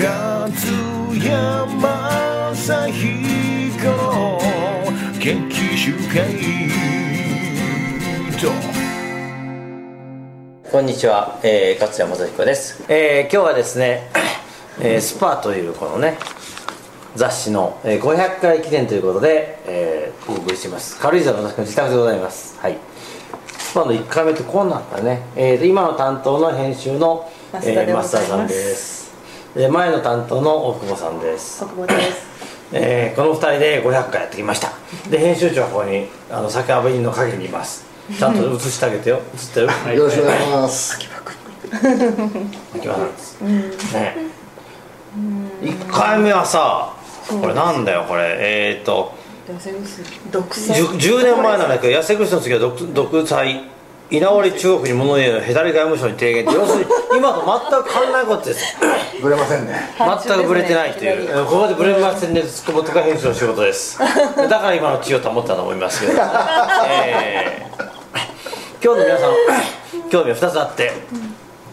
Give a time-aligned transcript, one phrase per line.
[0.00, 0.08] 勝
[1.22, 4.40] 山幸子の
[5.20, 6.70] 元気集会
[8.40, 8.48] と
[10.70, 14.08] こんにちは、えー、勝山雅彦です、えー、今日はですね、
[14.80, 16.16] えースパーというこのね
[17.14, 20.98] 雑誌の、えー500回記念ということで、えーお送りします。
[20.98, 22.58] 軽井沢の私の自宅でございます。
[22.58, 22.78] はい。
[23.58, 28.16] スパの1回目ってこうなったね、えーで今の担当の編集の増田でございます。
[28.16, 28.99] 増田さんです
[29.54, 31.64] で前の担当の大久保さんです。
[31.66, 32.30] 国母です。
[32.72, 34.70] えーこの2人で500回やってきました。
[35.10, 37.84] で編集長はここにあの酒アベニの陰にいます。
[38.16, 39.20] ちゃんと映してあげてよ。
[39.34, 39.96] 映ってる、 はい。
[39.96, 40.94] よろしくお願いします。
[40.94, 41.08] 秋
[42.88, 44.16] 葉なんです、ね。
[45.62, 46.92] 1回目はさ
[47.28, 48.36] これなんだよこれ。
[48.38, 49.12] えっ、ー、と
[50.30, 50.74] 独占。
[50.74, 53.64] 10, 10年前なんだけど痩せ薬の次は独独裁
[54.10, 58.76] 居直り中国に物言うのヘタリ外務省に提言って要するに今と全く変わらないことです。
[59.22, 59.74] ぶれませんね。
[59.98, 63.98] 全くブレてないという、えここでブレませんね突っ込むとか編集の仕事です。
[63.98, 64.06] だ
[64.48, 66.12] から今の地位を保ったと思いますけど、
[66.92, 67.70] えー
[68.82, 69.32] 今日の皆さん
[70.08, 70.90] 興味は2つあって、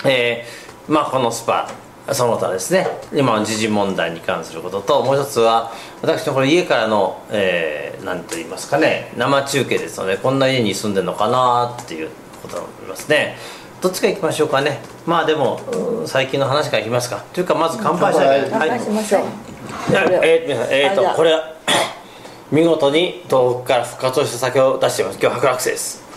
[0.05, 1.69] えーまあこのスパ
[2.13, 12.09] その他ですね今の時事問題に関することともう一つは私のこれ家からの、えー、なんと言いますかね生中継ですのでこんな家に住んでるのかなっていう
[12.47, 13.37] こと思いますね。
[13.81, 14.79] どっちから行きましょうかね。
[15.05, 17.23] まあでもうん最近の話からいきますか。
[17.33, 19.91] というかまず乾杯したい乾乾杯しましょう。
[19.91, 21.35] いやえー、皆さんえー、とこれ
[22.51, 25.19] 見事に東北から復活をした酒を出しています。
[25.21, 26.07] 今日白楽生です。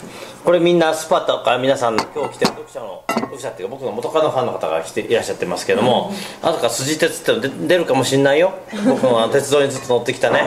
[0.44, 8.54] これみんなスパとか皆さん今日来てる読者の読者っていうか僕の元カノファンの方が来ていらっしゃってますけども後から筋鉄ってので出るかもしんないよ。
[8.86, 10.40] 僕のあの鉄道にずっと乗ってきたね。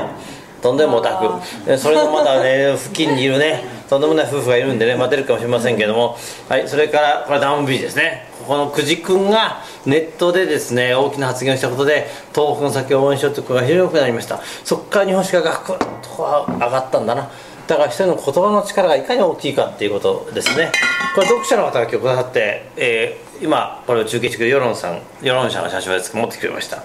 [0.64, 6.18] とんでもオタクでそれのまだね付近にいるねとんでもない夫婦がいるんでね、まあ、出るかもしれませんけども。
[6.50, 8.28] はいそれからこれダウンビーですね。
[8.48, 14.42] この久慈君がネットでですね大きな発言をしたことで東北の酒を応援しようという声が非常に良くなりました。
[14.64, 17.30] そこから日本酒がガクッと上がったんだな。
[17.68, 20.72] だから一人の言葉の力がいかに大きいかっていうことですね。
[21.16, 26.84] これ読者の方が今日くださって、えー今これを中継してくる世論さん世論者の写真を持ってきてくれました。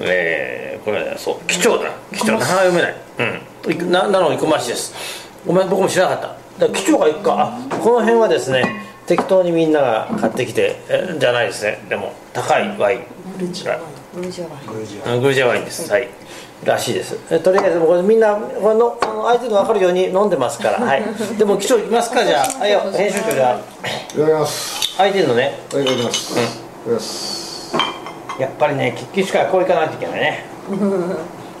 [0.00, 2.94] えーこれねそう貴重だ貴重なかなか読めない。
[3.68, 3.90] うん。
[3.90, 4.94] ななの生駒市です。
[5.46, 6.45] ごめん僕も知らなかった。
[6.58, 8.64] だから貴重が一個あこの辺はですね
[9.06, 11.78] 適当にみんなが買ってきてえじゃないですね。
[11.88, 13.00] でも高いワイン。
[13.38, 13.82] ブルジョワイン。
[14.16, 15.64] グルジアワイン。
[15.64, 16.08] です、はい。
[16.64, 17.16] らしいです。
[17.30, 20.84] えとりあえずこれみんなこれの相手の分かるように飲んでますから。
[20.84, 21.04] はい。
[21.38, 22.46] でも貴重いきますかじゃあ。
[22.58, 22.80] はいよ。
[22.92, 23.58] 編集長じゃあ。
[23.58, 23.62] い
[24.14, 24.96] ただきます。
[24.96, 25.60] 相手のね。
[25.72, 26.32] はい、いただきます。
[26.32, 26.46] いただ
[26.84, 27.76] きます。
[28.40, 30.44] やっぱりね決起司会はこういかないといけないね。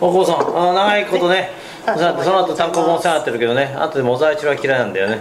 [0.00, 1.50] 大久保さんあの長いことね
[1.94, 3.74] その後単行本お世話になってるけどね。
[3.78, 5.20] あとでモザイチは嫌いなんだよね。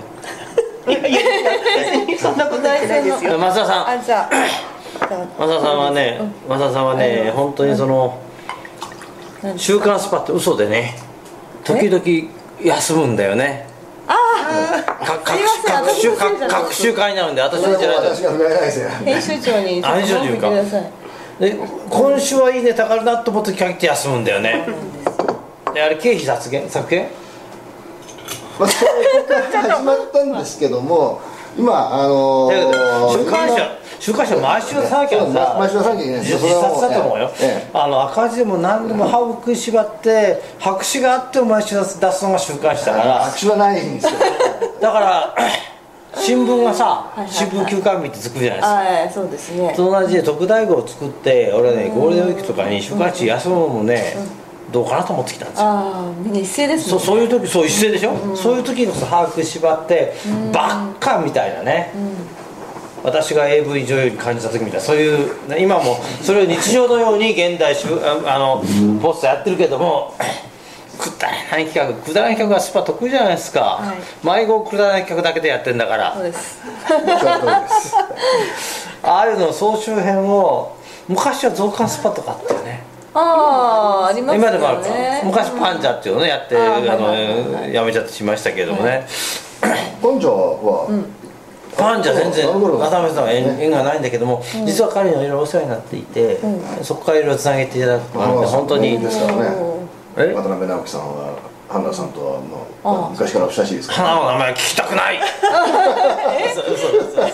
[2.18, 3.38] そんなことないですよ。
[3.38, 3.90] 増田さん。
[3.90, 4.36] あ、じゃあ。
[5.38, 8.18] 増田さんはね増田さんはね本当にその
[9.58, 10.96] 「週刊スパ」って嘘でね
[11.66, 12.04] 時々
[12.64, 13.68] 休むんだよね。
[14.08, 15.86] か各すいません。
[15.86, 16.12] 各週
[16.48, 18.02] 各週会になるんで私それ見てない。
[18.02, 18.16] で
[18.72, 18.90] すよ。
[19.04, 19.82] 編集長に。
[19.84, 20.50] あ編集長に言うか
[21.40, 21.54] で
[21.90, 24.66] 今週はいいネタがあるなと思って限って休むんだよね
[25.76, 27.10] であれ経費削減削減？
[28.58, 28.92] まあ、そこ
[29.28, 31.20] から始まったんですけども、
[31.58, 36.34] 今、あのだけどー、週刊誌は週刊誌は毎週出さなきゃさ毎週出さなきゃいけないです。
[36.36, 37.70] 自よ殺だと思うよ、ええ。
[37.74, 43.26] あの赤字でも何でも歯を食いしばって白紙があっても毎週出すのが週刊誌だから。
[43.26, 44.20] 握手はないんですけど、
[44.80, 45.36] だから
[46.16, 48.76] 新聞がさ新聞休刊日って作るじゃないですか。
[48.76, 49.74] はい、そうですね。
[49.76, 54.16] と同じで特大号を作って俺はねゴールデンウィークとかに週刊誌休むのもね
[54.72, 55.66] どうかなと思ってきたんですよ。
[55.66, 56.90] ああ、みんな一斉ですね。
[56.92, 60.14] そうそういう時そう一斉でしょ、そういう時こそ把握縛って、
[60.52, 61.92] ばっかみたいなね、
[63.04, 64.82] 私が AV 女優に感じた時みたいな。
[64.82, 68.64] そういうね今もそれを日常のように現代しああの
[69.02, 70.14] ポスターやってるけども
[70.98, 73.98] くだらない企画くだらない企画がスパ得意じゃないですか、はい。
[74.42, 76.14] 迷子くだらない企画だけでやってんだから。
[76.16, 76.58] そうです？
[79.04, 80.76] ああいうの総集編を
[81.08, 82.82] 昔は増刊スパとかあったよね
[83.18, 84.48] ああ、ありますよね。
[84.48, 84.90] 今でもあるか
[85.24, 89.08] 昔パンジャっていうのやってあのやめちゃってしましたけどもね、
[90.02, 90.88] 本庄は、
[91.78, 96.40] パンじゃ全然渡辺さんは縁縁がないんだけども、実は彼にはいろいろお世話になっていて、
[96.82, 99.00] そこからいろいろつなげていただくあの本当に。
[99.00, 99.52] ですからね。
[100.18, 101.36] え渡辺直樹さんは、
[101.70, 104.10] 花田さんとはもあう昔からお親しいですから。
[104.10, 105.20] 花の名前聞きたくない。
[106.52, 107.34] 嘘嘘嘘嘘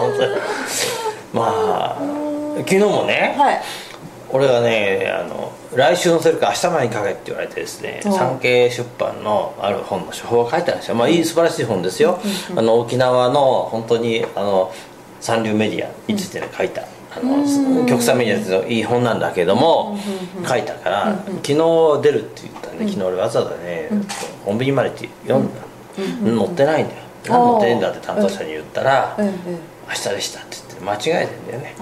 [0.00, 0.36] 本当に。
[1.32, 2.02] まあ
[2.58, 3.62] 昨日もね、はい。
[4.32, 8.08] 俺がねあの来週載せるか明日前に書けって言われてですねう。
[8.08, 10.94] ん産経出版のある本の処方が書いてあるんですよ。
[10.94, 12.18] まあいい素晴らしい本ですよ、
[12.56, 14.72] あの沖縄の本当にあの
[15.20, 19.98] 三流メディアについてね書いたあの極左メディアっていい本なんだけども
[20.48, 21.56] 書いたから昨日
[22.02, 23.88] 出るって言ったんで昨日俺わざわざね
[24.44, 25.60] コンビニまでって読んだ
[26.24, 27.02] 載ってないんだよ。
[27.28, 31.74] 何載ってんだって担当者に言ったらええ明日でしたって言って間違えてんだよね。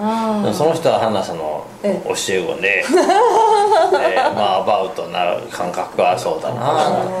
[0.53, 6.55] その人はハンナさんのえ教え子で、 えーまあアバウトな感覚はそうだな。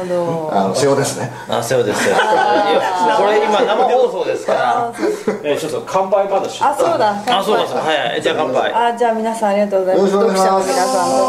[0.03, 0.49] るなほど。
[0.51, 2.09] あの塩ですねあそうです。
[2.09, 2.15] よ
[3.17, 4.91] これ今生放送ですから。
[5.43, 7.15] えーちょっと乾杯まだしあそうだ。
[7.27, 7.81] あそうだそうだ。
[7.83, 8.21] はいはい。
[8.21, 8.73] じゃあ乾杯。
[8.73, 10.11] あじゃあ皆さんありがとうございます。
[10.11, 11.23] 読者の皆さんど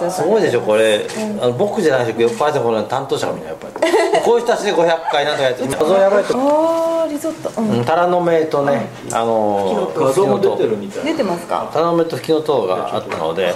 [0.00, 1.06] うもすごいでしょこれ、
[1.42, 3.88] あの僕じゃないですけど酔っ払ってこの担当者がみんなやっぱり。
[4.24, 11.04] こういう人たちで500回なんとかやって画像やばいとあーリゾット、うん、うんタラの芽とねあの画像も出てるみたい。
[11.04, 11.70] 出てますか？
[11.72, 13.54] タラの芽とフキノトウがあったので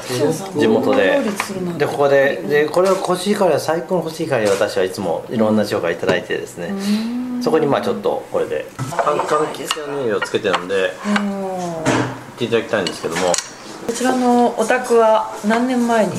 [0.58, 1.20] 地元で。
[1.78, 6.72] でここででこれをコシヒカリは最高のコシヒカリを私はいつもいろんな地方からいただいてですね。
[7.42, 8.66] そこにまあちょっとこれで。
[8.78, 9.64] 柑橘系
[10.10, 11.84] のをつけてるんでうん言っ
[12.38, 13.32] ていただきたいんですけども。
[13.86, 16.12] こちらのお宅は何年前に？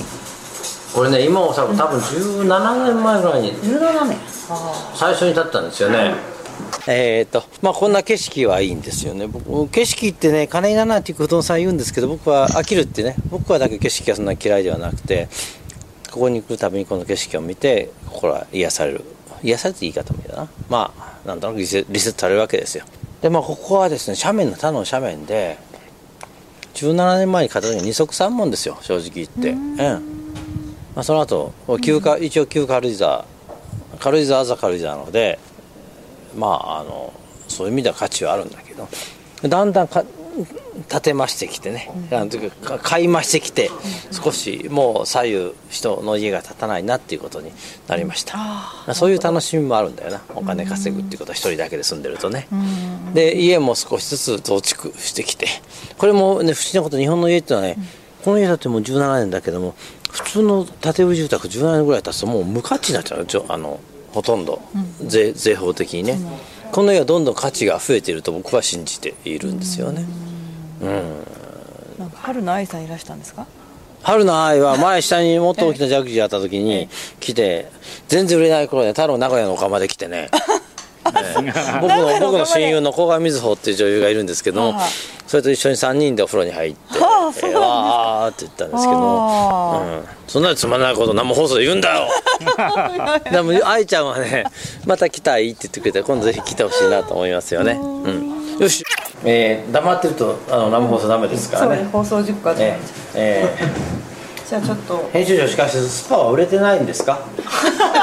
[0.93, 4.17] これね今おそらく多分17年前ぐらいに17年。
[4.49, 6.13] あ最初に建ったんですよね、
[6.87, 9.27] えーとまあこんな景色はいいんですよね。
[9.27, 15.29] 僕景色ってね金いらないっていう不動産言うんですけど僕は飽きるってね僕はだけ景色がそんな嫌いではなくて
[16.11, 19.03] ここに来るたびにこの景色を見て心は癒される。
[19.43, 20.47] 癒されて言い方もいいだな。
[20.69, 22.85] まあなんとなくリセリセットされるわけですよ。
[23.21, 25.57] でまあここはですね斜面の他の斜面で
[26.73, 29.51] 17年前に買った時に二足三門ですよ正直言って。
[29.51, 33.25] うん、まあ、その後旧軽一応旧軽井沢
[33.99, 35.39] 軽井沢朝軽井沢なので
[36.35, 37.13] まああの
[37.47, 38.87] そういう意味では価値はあるんだけど
[39.47, 40.03] だんだんか
[40.89, 41.91] 建てましてきてね、
[42.47, 43.69] うか買いましてきて
[44.11, 47.51] 少しもう左右人の家が建たないなっていうことに
[47.87, 50.21] なりました、そういう楽しみもあるんだよな。
[50.33, 52.47] お金稼ぐっていうことは一人だけで住んでるとね、
[53.13, 55.47] で家も少しずつ増築してきて。
[55.97, 57.77] これもね不思議なこと日本の家っていうのはね、
[58.23, 59.75] この家だってもう17年だけども
[60.11, 63.79] 普通の建て売り住宅17年ぐらい経つともう無価値になっちゃうあの
[64.13, 64.61] ほとんど。
[65.01, 66.19] 税税法的にね、
[66.71, 70.05] この家はどんどん価値が増えていると僕は信じているんですよね、
[71.99, 73.45] なんか春の愛さんいらしたんですか？
[74.01, 76.89] 春の愛は前下にもっと大きなジャグジーあった時に
[77.21, 77.71] 来て
[78.09, 80.29] 全然売れない頃ね太郎名古屋の丘まで来てね。
[80.33, 80.62] え え
[81.03, 81.13] 僕
[81.89, 84.73] の僕の親友の古賀瑞穂っていう女優がいるんですけど
[85.27, 86.79] それと一緒に3人でお風呂に入って
[87.45, 89.81] ええわーって言ったんですけどあ。
[89.81, 92.07] うん、そんなにつまらないこと生放送で言うんだよ。
[93.31, 94.45] でも愛ちゃんはね
[94.85, 98.83] また来たいって言ってくれて今度ぜひ来てほしいなと思いますよね、うん、よし、
[99.23, 101.75] えー黙ってるとあの生放送ダメですからね。
[101.75, 102.79] そうね放送事故がえ
[103.15, 103.67] ええ
[104.49, 104.95] じゃあちょっと。
[104.95, 107.19] ー編集長しかしスパは売れてないんですか？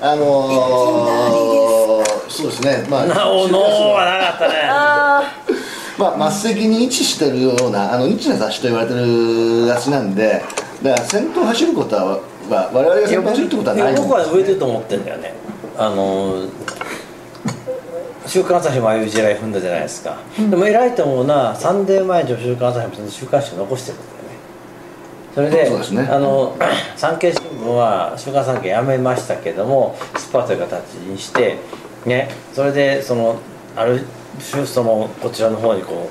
[0.00, 2.86] あのー、そうですね。
[2.88, 4.54] まあなおノーはなかったね。
[4.68, 5.22] あ
[5.98, 10.42] まあ、末席に位置してるようなあのニッチな雑誌と言われてる雑誌なんで
[10.82, 15.34] だから先頭走ることは、まあ、我々が先頭走るってことはないいや僕は売れてると思ってんだよね。
[15.76, 16.50] あのー
[18.26, 23.98] 週刊朝日もああいう地雷踏んだじゃないですか、でも偉いと思うのはサンデー毎日週刊朝日もちゃんと週刊誌を残してる。
[23.98, 24.19] んだよね
[25.34, 26.08] それでそうですね。
[26.10, 26.56] あの
[26.96, 31.58] 産経新聞は週刊産経やめましたけどもスパという形にして
[32.04, 33.36] ねそれでその
[33.76, 34.04] ある
[34.50, 36.08] 種そのこちらの方にこ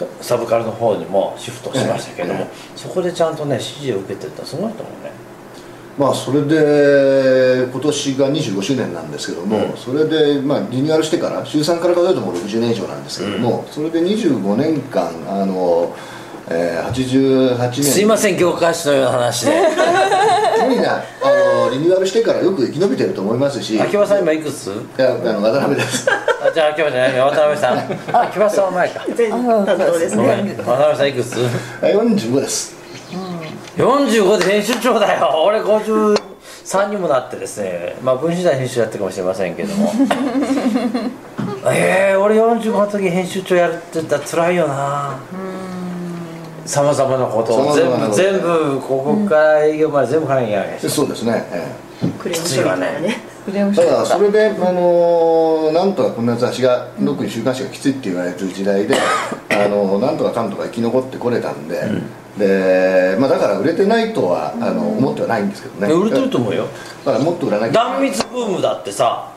[0.00, 2.46] うサブカルの方にもシフトしましたけども、ええ
[2.76, 5.12] そこでちゃんとね支持を受けてるってすごいと思うね。
[5.96, 15.94] まあそれで今年が25周年なんですけども、それでまあリニューアルしてから週3から数えても60年以上なんですけども、それで25年間あの、
[16.48, 17.82] えー、88年。
[17.82, 19.52] すいません業界誌のような話で。
[20.68, 21.02] みんなあ
[21.64, 23.80] のリニューアルしてからよく生き延びてると思いますし。
[23.80, 24.70] 秋葉さん今いくつ？
[24.98, 26.06] あの渡辺です。
[26.08, 27.78] あじゃあ秋葉じゃない渡辺さん。
[28.12, 29.04] あ秋葉さんは前か。
[29.14, 31.36] 全担当ですね渡辺さんいくつ
[31.82, 32.74] 45です
[33.76, 36.16] 45で編集長だよ俺53
[36.90, 39.92] にもなってですねまあ文春大編集やってるかもしれませんけども
[41.72, 45.18] ええ俺45の時編集長やるって言ったら辛いよな
[46.66, 48.10] さまざまなことを全様々なこと。
[48.10, 51.84] 部全部広告から営業まで全部かなきゃいけないしそうですね、え
[52.18, 53.34] クレームきついわね。
[53.44, 58.94] クレームえただそれで、あのなんとかこんな雑誌が特に週刊誌がきついって言われてる時代で、
[59.50, 61.82] あのなんとかかんとか生き残ってこれたんで、
[62.38, 65.92] でまあ、だから売れてないとはあの思ってはないんですけどね。
[65.92, 66.66] 売れてると思うよ。
[67.04, 67.72] だからもっと売らなきゃ。
[67.72, 69.30] 断密ブームだってさ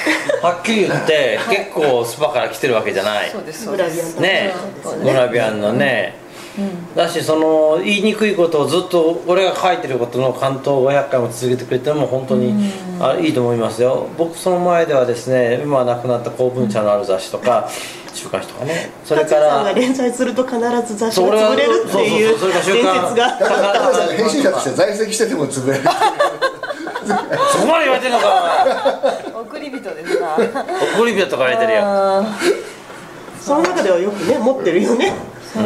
[0.42, 3.30] はっきり言って結構スパから来てるわけじゃない。
[3.30, 4.54] そうですグラビアンね。
[5.02, 6.16] グラビアンのね、
[6.94, 14.08] だしその言いにくいことをずっと俺が書いてることの関東500回も続けてくれても本当に、あいいと思いますよ。
[14.18, 17.68] 僕その前ではですね今は亡くなった公文社のある雑誌とか
[18.12, 18.90] 週刊誌とかね。
[19.04, 24.12] それか勝さんがら連載すると必ず雑誌が潰れるっていう伝が週刊説がだから高橋さんが。
[24.18, 25.84] 編集者として在籍してても潰れる。
[27.52, 30.36] そこまで言われてんのか送り人ですか
[30.96, 32.38] 送り人とか言われてるよあ
[33.40, 35.12] その中ではよくね持ってるよね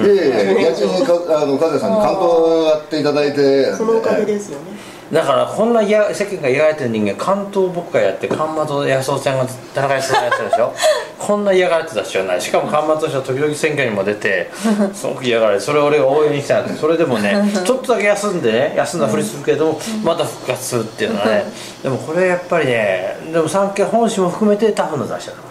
[0.02, 0.30] で
[0.62, 1.12] 逆にか
[1.42, 3.72] あの和也さんに関東をやっていただいて。
[3.74, 4.74] そのおかげですよね。
[5.12, 10.72] だからこんな嫌世間が嫌がられてる人間関東僕がやって関松安夫ちゃんが田中康夫がやってるでしょ？
[11.24, 12.40] こんな嫌がられてた人はない。
[12.40, 14.50] しかも関松としては時々選挙にも出て
[14.94, 21.44] すごく嫌がられてそれを俺が応援したんでそれでもねちょっとだけ休んでね休んだふりするけどまた復活するっていうのはね
[21.82, 25.42] でもこれやっぱりねでも産経本誌も含めてタフな雑誌だか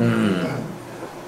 [0.00, 0.06] ら。
[0.06, 0.46] うん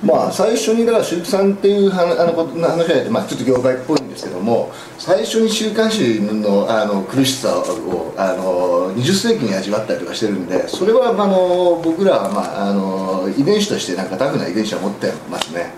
[0.04, 15.72] まあ最初にだから週刊っていう話あのことの話はやって、まあ、ちょっと業界っぽいんですけども最初に週刊誌のあの苦しさをあの20世紀に味わったりとかしてるんでそれはあの僕らは、まあ、あの遺伝子としてなんかタフな遺伝子は持ってますね。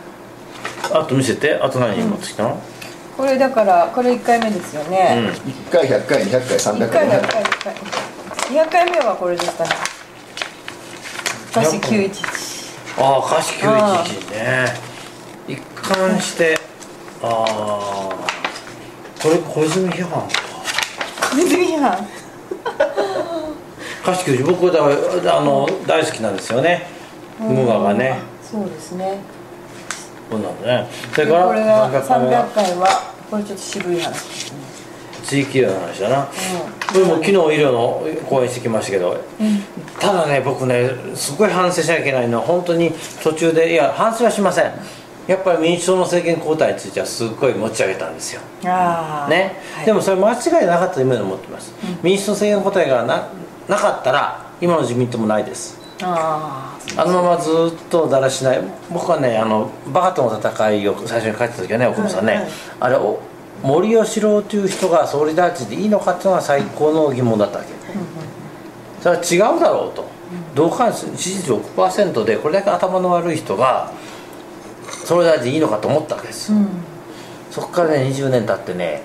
[0.91, 1.55] あと見せて。
[1.55, 2.59] あと何持ってきたの、ー
[3.17, 7.09] これだからこれ1回目ですよね、1回100回200回300 1回。
[7.09, 7.75] 回100回1回。
[8.65, 9.71] 200回目はこれでしたね。
[11.53, 12.58] 私911
[13.01, 14.75] ああ歌詞911ね。
[15.47, 16.59] 一貫して。
[17.23, 17.49] ああ
[19.23, 20.29] これ小泉批判か。
[21.35, 22.07] 水着班
[24.03, 24.73] 歌詞911僕は
[25.39, 26.87] あの大好きなんですよね。
[27.39, 28.19] ムガがね。
[28.43, 29.19] そうですね。
[30.31, 30.89] こんなのね。
[31.13, 32.47] それでからこれが300回目は。
[32.49, 32.89] 300回は
[33.31, 34.59] これちょっと渋い話ですね。
[35.25, 36.33] 地域医療の話だな、こ
[36.95, 39.17] れも昨日医療の講演してきましたけど、
[40.01, 42.93] ただね僕ねすごい反省しなきゃいけないのは本当に
[43.23, 44.73] 途中でいや反省はしません。
[45.27, 48.41] やっぱり民主党の政権交代についてはすっごい持ち上げたんですよ。
[48.63, 49.29] ね、は
[49.83, 49.85] い。
[49.85, 53.29] でもそれ間違いなかったと今で思ってます、民主党政権交代がな
[53.69, 55.77] なかったら今の自民党もないです。
[56.01, 58.63] ああのままずっとだらしない。
[58.91, 63.21] 僕はねあのバカとの戦いを最初に書いてた時はね奥野さんね、はいはいあれお
[63.63, 67.71] 森喜朗という人が総理大臣でいいのかっていうのが最高の疑問だったわけ、
[69.03, 70.05] それは違うだろうと、
[70.55, 73.93] 同感支持率6%でこれだけ頭の悪い人が
[75.05, 76.53] 総理大臣いいのかと思ったわけです、
[77.51, 79.03] そこからね20年経ってね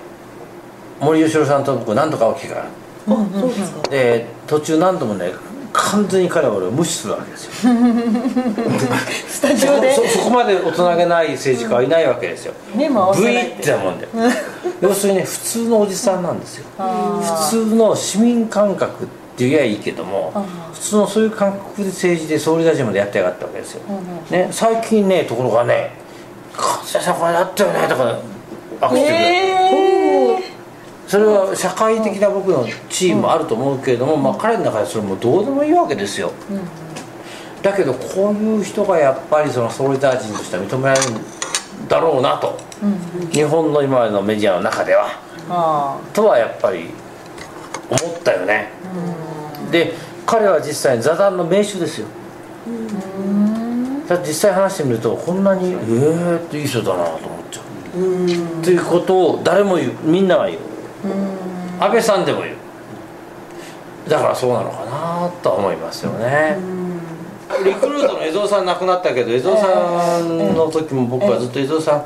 [1.00, 2.70] 森喜朗さんと僕何度か会う機会がある。
[3.06, 3.88] あそうですか。
[3.88, 5.32] で途中何度もね
[5.74, 7.50] 完全に彼は俺を無視するわけですよ。
[9.26, 9.92] スタジオで。
[9.92, 12.54] そそこまで大人げない政治家はいないわけですよ。
[12.76, 14.06] 目もブイってなもんで。
[14.80, 16.66] 要するにね普通のおじさんなんですよ。
[16.78, 23.80] あ普通の市民感覚って言えばいいけどもあ普通のそういう感覚で政治で総理大臣までやってやがったわけですよ、
[24.30, 25.90] ね、最近ねところがね
[26.56, 28.16] 「関西さんこれやったよね」とか
[28.80, 29.83] 握手してくれる、ええ
[31.14, 36.32] それは社会的な僕の地位もあると思うけれども、まあ、彼の中でそれもどうでもいいわけですよ、
[37.62, 42.58] だけどこういう人がやっぱりその総理大臣としては認められるんだろうなと、
[43.30, 45.06] 日本の今までのメディアの中では。
[45.48, 46.90] あとはやっぱり
[48.02, 48.70] 思ったよね、
[49.70, 49.94] で
[50.26, 52.08] 彼は実際座談の名手ですよ。
[54.08, 57.20] だって実際話してみるとこんなにええー、っていい人だなと思っ
[57.52, 58.64] ちゃう。
[58.64, 59.92] ということを誰も言う。
[60.02, 60.73] みんなが言う
[61.80, 62.56] 安倍さんでも言う
[64.08, 66.56] だからそうなのかなとは思いますよね。
[67.64, 72.04] リクルートの江蔵さん亡くなったけど江蔵さんの時も僕はずっと江蔵さん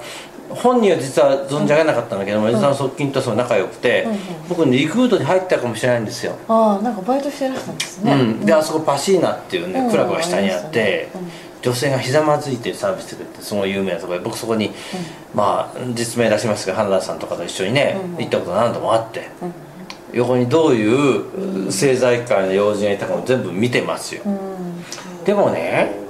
[0.51, 4.07] 本人は実は存じ上げなかったんだけども江蔵さんの側近とすごい仲良くて
[4.49, 6.37] 僕ねリクルートに入ったかもしれないんですよ。
[6.49, 9.91] ああなんかバイトしてらしたんですね、うん、であそこパシーナっていうね、うん。
[9.91, 14.71] クラブが下にあって、うん女性がひざまずいてサービスしてくれてすごい有名なところで僕そこに、
[15.35, 19.29] まあ実名出しますが花田さんとかと一緒にね、行ったこと何度もあって、
[20.13, 24.23] 横にどういう政財界の要人がいたかも全部見てますよ、
[25.25, 26.08] でもね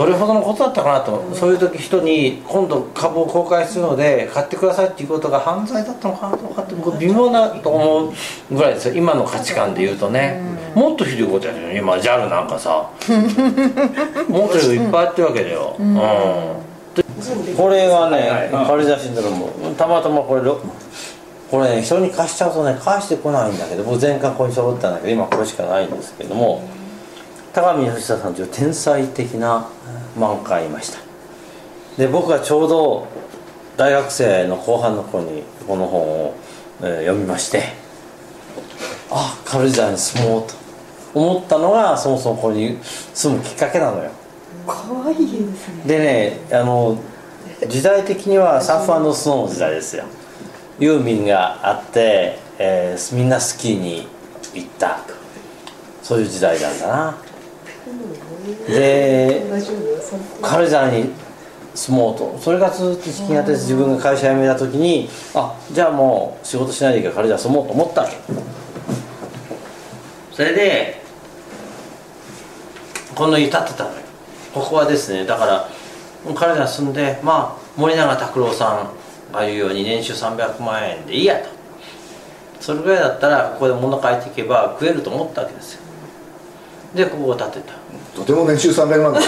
[0.00, 8.14] それほどのことだったかなと、そういう時人に今度株を公開するので買ってくださいっていうことが犯罪だったのかなとかって僕微妙なと思う
[8.50, 8.94] ぐらいですよ。
[8.94, 10.40] 今の価値観で言うとね、
[10.74, 12.88] もっとひどいことやるよ今 JAL なんかさ。
[14.26, 15.94] もっとひどいいっぱいやってるわけだよ、うん。
[16.96, 17.02] で
[17.54, 20.62] これがね仮写真だともたまたまこれろ
[21.50, 26.79] これね人に貸しちゃうとね返してこないんだけど僕前回ここに揃ったんだけど今これしかないんですけども
[27.52, 29.68] 高見義久さんという天才的な
[30.16, 31.00] 漫画家がいました。
[31.96, 33.08] で僕がちょうど
[33.76, 36.34] 大学生の後半の頃にこの本を、
[36.82, 37.62] えー読みまして
[39.10, 40.54] あ軽井沢に住もうと
[41.12, 42.78] 思ったのがそもそもここに
[43.12, 44.10] 住むきっかけなのよ。
[44.66, 45.22] かわいで
[45.56, 45.84] すね。
[45.86, 46.98] でねあの
[47.68, 50.04] 時代的にはサーフスノーの時代ですよ。
[50.78, 54.06] ユーミンがあって、えーみんなスキーに
[54.54, 55.00] 行った。
[56.02, 57.18] そういう時代なんだな
[58.66, 59.42] で
[60.42, 61.10] 軽井沢に
[61.74, 62.38] 住もうと。
[62.38, 68.16] それがずっと気になって自分が会社辞めた時にあじゃあもう仕事しないでいいから軽井沢住もうと思ったわけ
[70.32, 71.02] それで
[73.14, 73.96] この家建ってたのよ。
[74.52, 75.68] ここはですねだから
[76.34, 78.90] 軽井沢に住んでまあ森永卓郎さ
[79.30, 81.60] んが言うように年収300万円でいいやと。
[82.60, 85.79] それぐらいだったらここで物書いていけば食えると思ったわけですよ
[86.94, 87.74] でここを建てた。
[88.14, 89.12] とても年収300万。
[89.14, 89.20] で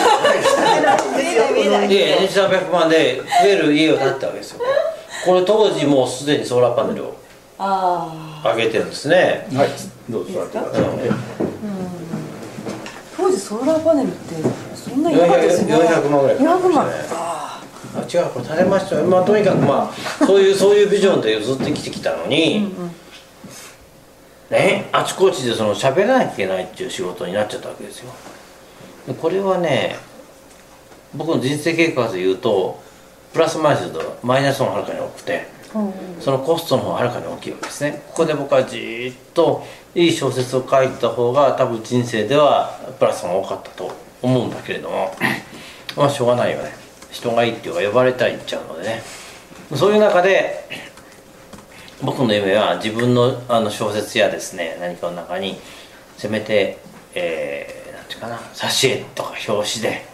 [2.20, 4.60] 年収300万で食える家を建てたわけですよ。
[5.24, 7.16] これ当時もうすでにソーラーパネルを
[7.58, 9.46] あ上げてるんですね。
[9.54, 9.68] はい。
[10.10, 10.84] どうぞ座ってください。
[13.16, 14.34] 当時ソーラーパネルって
[14.74, 15.74] そんなになかったですね。
[15.76, 16.36] 400万ぐらい。
[16.38, 16.90] 400万。
[17.94, 18.96] あ違うこれ垂れました。
[18.96, 22.74] よまあとにかくまあそういうそういうビジョンでずっと生きてきたのに、
[24.52, 28.12] ねあちこちでその喋らなきゃいけないっていう仕事になっちゃったわけですよ。
[29.06, 29.96] でこれはね
[31.14, 32.80] 僕の人生計画で言うと
[33.32, 35.46] プラスマイナスとマイナスの方がはるかに多くて
[36.20, 38.02] そのコストの方がはるかに大きいわけですね。
[38.08, 43.90] ここで僕はじーっといい小説を書いた方が多分人生ではプラスが多かったと
[44.20, 45.14] 思うんだけれども。
[45.96, 46.72] まあしょうがないよね。
[47.10, 49.02] 人がいいっていうか呼ばれたいっちゃうのでね。
[49.74, 50.91] そういう中で
[52.02, 55.56] 僕の夢は自分のあの小説やですね何かの中に
[56.16, 56.78] せめて、
[57.14, 60.04] えーなんていうかな挿絵とか表紙で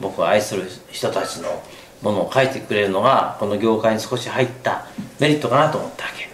[0.00, 1.62] 僕が愛する人たちの
[2.02, 4.86] ものを書いてくれるのがこの業界に少し入った
[5.18, 6.28] メリットかなと思ったわけ。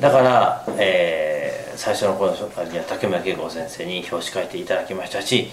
[0.00, 5.48] だから、えー最初の頃の紹介には竹村恵子先生に表紙書いていただきましたし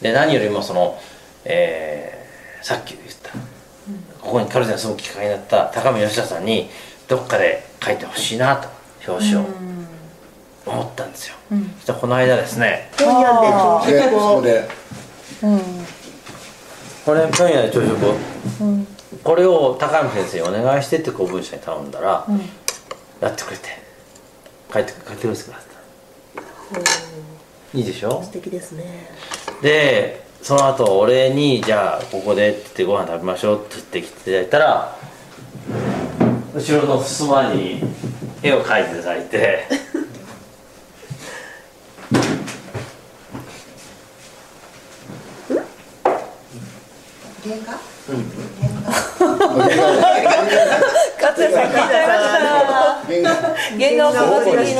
[0.00, 0.98] で何よりもその、
[1.44, 3.32] えーさっき言った
[4.20, 6.70] ここに軽井沢に住むきっかけになった高見義田さんに
[7.08, 8.68] どっかで書いてほしいなと
[9.10, 9.46] 表紙を。
[10.66, 11.36] 思ったんですよ、
[11.78, 12.90] そしたらこの間ですね。
[12.98, 15.60] 本屋で朝食をうん。
[17.06, 18.14] これピョンヤンで朝食を、
[19.24, 22.26] これを高見先生にお願いしてって公文社に頼んだら、
[23.22, 23.62] やってくれて
[24.70, 25.62] 書いて書いてくれてくださっ
[27.72, 28.22] たいいでしょ？
[28.22, 29.08] 素敵ですね。
[29.62, 34.96] でその後俺に「じゃあここで」って言ってご飯食べましょうって言ってきていただいたら
[36.58, 37.80] 後ろの襖に
[38.42, 39.68] 絵を描いていただいて。
[51.20, 51.70] 勝也さん。
[51.70, 52.42] 聞いちゃいました
[53.06, 53.30] 原画
[53.78, 54.76] 原画を探しに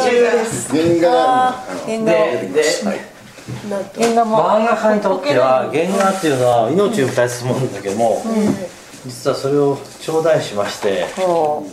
[0.68, 1.14] 原画が
[1.48, 2.62] あー原画をでで
[3.70, 8.22] なんと原画も漫画家にとっては原画っていうのは命を大切なもんだけども、
[9.08, 11.64] 実はそれを頂戴しましてこ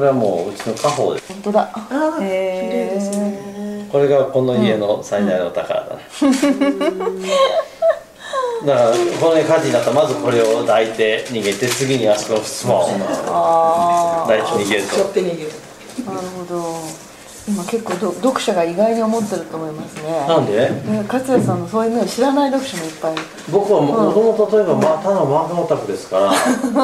[0.00, 1.32] れはもううちの家宝です。
[1.32, 1.70] 本当だ。
[1.72, 3.86] ああ綺麗ですね。
[3.92, 6.02] これがこの家の最大の宝だね、
[8.66, 12.88] だからこの家火事になったらまずこれを抱いて逃げて次にあそこの襖を
[13.28, 15.04] あ抱いて逃げると。
[15.04, 15.52] って逃げる。
[16.08, 16.74] あなるほど
[17.46, 20.26] 今結構ど読者が意外に思ってると思いますね。
[20.26, 20.70] なんで？
[20.70, 23.14] ね勝也さんのそういうのを知らない読者もいっぱい。
[23.52, 26.32] 僕はもともと例えば、まあ、ただの漫画オタクですから。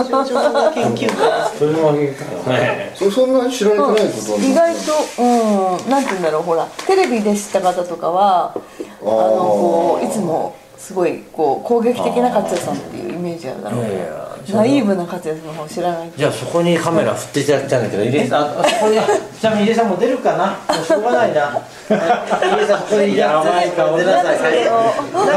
[0.05, 4.93] 少女漫画研究家それもねそそんな知られてないことは意外と
[5.23, 8.61] うんなんて言うんだろうほらテレビで知った方とかはあの
[9.03, 16.11] こういつもすごいこう攻撃的な勝也さんっていうイメージあるだろうナイーブな勝也さんの方知らない。
[16.17, 18.97] じゃあそこにカメラ振っていただきたいんだけど入江さんああそこに
[19.41, 20.47] ちなみに入江さんも出るかな？
[20.47, 21.61] もうしょうがないな。
[21.91, 24.45] 入江さんここにやばい顔出なさいカ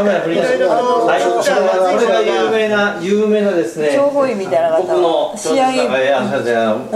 [0.03, 1.23] メラ振り出してはい
[1.95, 5.71] これが有名な有名なですね情報員みたいな方僕の試合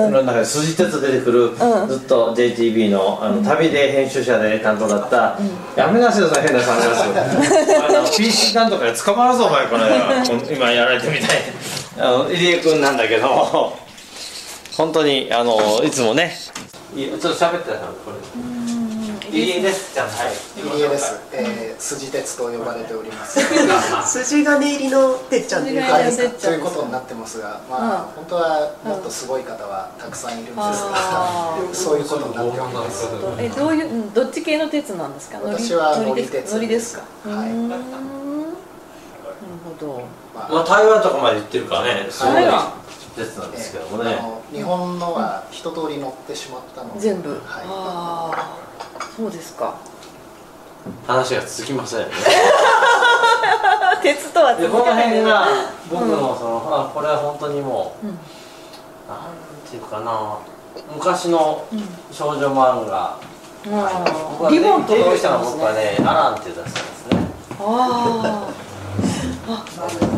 [0.09, 1.51] の中で筋鉄出てくる、
[1.87, 5.37] ずっと JTB のあの旅で編集者で担当だった、
[5.75, 7.03] やめなさいよ変なサングラス
[7.89, 11.37] あの PC なんとかで捕まるぞお前この間今やられてみたい
[11.99, 13.77] あの入江君なんだけど。
[14.77, 16.31] 本当にあのいつもね。
[16.95, 18.17] いいちょっと喋ってたからこれ。
[19.31, 19.93] 入江です。
[19.93, 20.33] じゃあはい。
[20.77, 23.39] 入江です、えー、筋鉄と呼ばれております。
[24.23, 25.97] 筋金入りのてっちゃんっていうか
[26.39, 33.07] そういうことになってますがまあ、本当はもっとすごい方はたくさんいるんですが、あそういうことになっております。
[33.39, 35.39] えどういううんどっち系の鉄なんですか？
[35.43, 37.01] 私は乗り鉄乗りですか？
[37.25, 37.49] はい。
[37.49, 37.81] なる
[39.79, 40.03] ほど
[40.37, 42.77] ままあ台湾とかまで行ってるからねすごい台湾。
[43.17, 44.15] 鉄なんですけどもね。
[44.15, 47.39] の日本のは一通り乗ってしまったので全部、はい。
[47.67, 49.75] ああそうですか。
[51.05, 52.05] 話が続きませんね。
[54.03, 55.47] 鉄とはでこの辺が
[55.89, 58.13] 僕のその、あこれは本当にもう、うん。
[58.13, 59.19] なん
[59.69, 60.37] ていうかな。
[60.95, 61.63] 昔の
[62.11, 63.17] 少女漫画、
[63.65, 63.75] 僕
[64.43, 67.27] はリボンとかデビューしたのは僕はね「アラン」っていう雑誌なんですね。
[67.59, 68.47] あ
[69.87, 70.05] 秋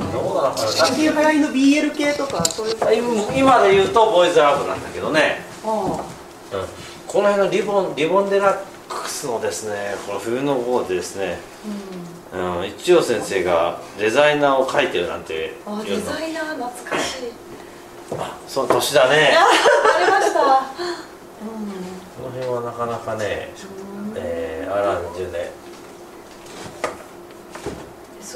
[0.97, 2.43] 流行りの BL 系とか。
[2.45, 2.75] そういう
[3.33, 6.65] 今今で言うとボーイズラブなんだけどね、あうん、
[7.07, 8.57] この辺のリボンリボンデラッ
[8.89, 11.37] クスのですねこの冬の号でですね、
[12.33, 12.67] うん。
[12.67, 16.11] 一応先生がデザイナーを描いてるなんてあデいうの。
[16.11, 17.31] ザイナー懐かしい。
[18.17, 19.37] あその年だね。
[19.37, 20.39] ありました。
[20.39, 23.49] この辺はなかなかね、
[24.15, 25.51] えー、アラン・ジュネ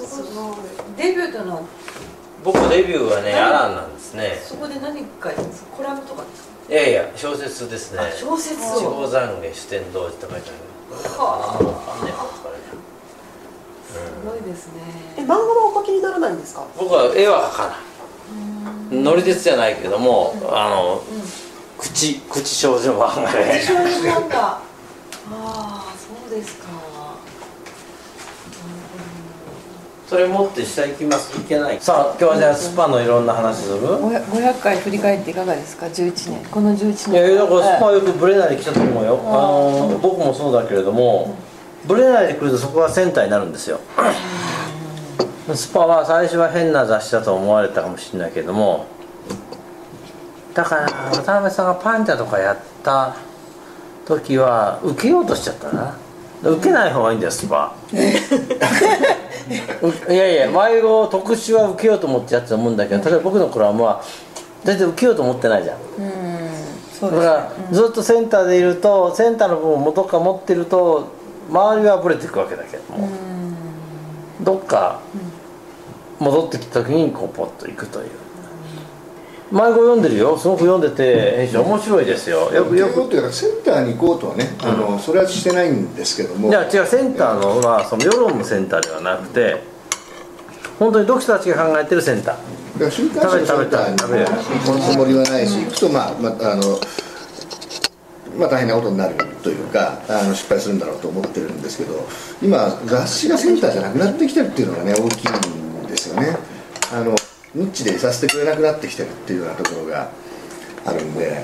[0.01, 0.55] すごい。
[0.97, 1.55] デビューとの。
[1.57, 1.61] は
[2.43, 4.41] 僕デビューはねアランなんですね。
[4.43, 6.73] そこで何書いてるんですかコラムとかですか？
[6.73, 7.99] いやいや小説ですね。
[7.99, 10.95] あ小説地を方懺悔四天王寺と書いてある。
[11.17, 12.01] はあ。
[12.01, 12.57] あねこれ
[13.93, 14.81] すごいですね。
[15.17, 16.65] え漫画はお描きにならないんですか？
[16.77, 17.77] 僕は絵は描かない。
[19.03, 21.01] 乗り鉄じゃないけども、あの、
[21.77, 23.61] 口口少女漫画で。
[23.61, 24.59] 少年漫画。
[25.31, 26.65] ああそうですか
[30.13, 31.35] それ持って下行きます？
[31.35, 31.81] いけない？
[31.81, 36.45] さあ今日はじゃあスパのいろんな話する？500 500回振り返っていかがですか？11年。
[36.51, 39.19] この11いや年だからスパはよくブレないで来たと思うよ。
[39.25, 39.31] あ
[39.91, 41.35] の僕もそうだけれども
[41.87, 43.79] ブレないで来るとそこがセンターになるんですよ。
[45.55, 48.85] スパは最初は変な雑誌だと思われたかもしれないけども
[50.53, 53.15] だから渡辺さんがパンチャとかやった
[54.05, 55.97] 時は受けようとしちゃったな。
[56.43, 57.73] 受けない方がいいんだよスパ。
[57.91, 57.95] う
[59.49, 64.01] いやいや迷子特殊は受けようと思ってやってたもんだけど例えば僕の頃はまあ
[64.63, 65.77] 全然受けようと思ってないじゃん。
[66.91, 71.11] そうだからずっとセンターでいるとセンターの部分を元か持ってると
[71.49, 73.09] 周りはブレていくわけだけども
[74.41, 75.01] どっか
[76.19, 78.09] 戻ってきた時にこうポッといくという
[79.53, 80.35] 迷子読んでるよ。
[80.35, 82.51] すごく読んでて編集面白いですよ。
[82.51, 83.07] よくよく。
[83.07, 86.49] というかセンターに行こうとはね、あのそれはしてないんですけども。
[86.49, 89.61] いや違うセンターのはその世論のセンターではなくて
[90.79, 92.89] 本当に読者たちが考えてるセンター。
[92.89, 94.51] 週刊誌のセンターに食べる食べる。
[94.65, 96.79] 行くつもりはないし行くとまあ、まあ、あの
[98.39, 101.93] まあ大変なことになるというかあの失敗するんだろうと思ってるんですけど
[102.41, 106.35] 今雑誌がセンターじゃなくなってきてるっていうのがね大きいんですよね。
[106.91, 107.13] あの
[107.55, 110.09] ニッチでいさせてくれなくなってきてるっていうようなところが
[110.85, 111.43] あるんで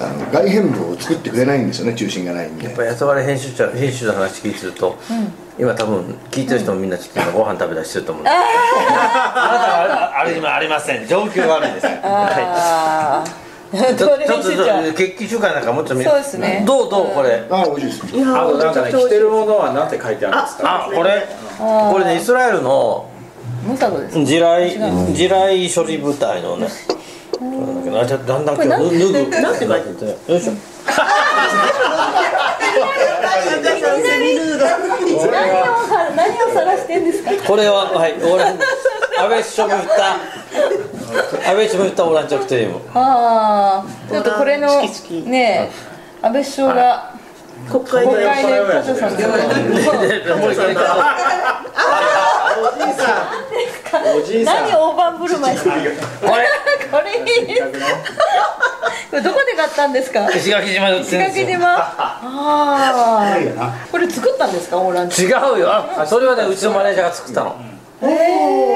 [0.00, 2.64] あの外編部を作ってくれないんですよね中心がないんで。
[2.64, 4.96] やっぱ雇われ編集者編集者の話聞いてると、
[5.58, 8.34] 今多分聞いてる人もみんなちょっと今ご飯食べたりしてると思うんです。
[8.34, 11.06] あなたはあれ今ありません。
[11.06, 11.86] 状況が悪いです。
[11.86, 12.00] はい。
[12.02, 13.24] あ
[13.72, 16.64] あちょっと決起週間なんかもうちょっと見そうですね。
[16.66, 17.44] どうどうこれ？
[17.50, 18.16] ああ美味しいです。
[18.34, 20.86] あとなんかね着てるものは何て書いてあるんですか？
[20.86, 21.28] あこれ。
[21.58, 23.08] これねイスラエルの
[23.62, 24.24] ムサドです。
[24.24, 24.72] 地雷
[25.14, 26.66] 地雷処理部隊のね。
[27.38, 28.78] これなんだけどあだんだん今日脱
[29.24, 29.30] ぐ。
[29.40, 30.52] なんて書いててよいしょ。
[34.14, 35.20] 何を
[35.88, 37.30] さ何を晒してんですか？
[37.46, 38.58] これははいオーラン安
[39.28, 40.14] 倍首相も言った。
[41.50, 44.68] 安倍首相も言ったオーランチョクテリウムああちょっとこれの
[45.26, 45.70] ね
[46.22, 47.14] え安倍首相が
[47.70, 48.52] 国会で国会で
[52.94, 53.30] さ
[53.98, 54.68] んおじいさん。
[54.68, 55.58] 何大盤振る舞い。
[55.58, 56.32] してるこれ？
[56.90, 57.04] これ
[59.10, 60.28] これどこで買ったんですか？
[60.30, 61.76] 石垣島で石垣島。
[61.76, 64.78] ああこれ作ったんですか？
[64.78, 65.24] オーランチ。
[65.24, 65.30] 違う
[65.60, 65.72] よ。
[65.72, 67.56] あそれはねうちのマネージャーが作ったの。
[68.02, 68.06] え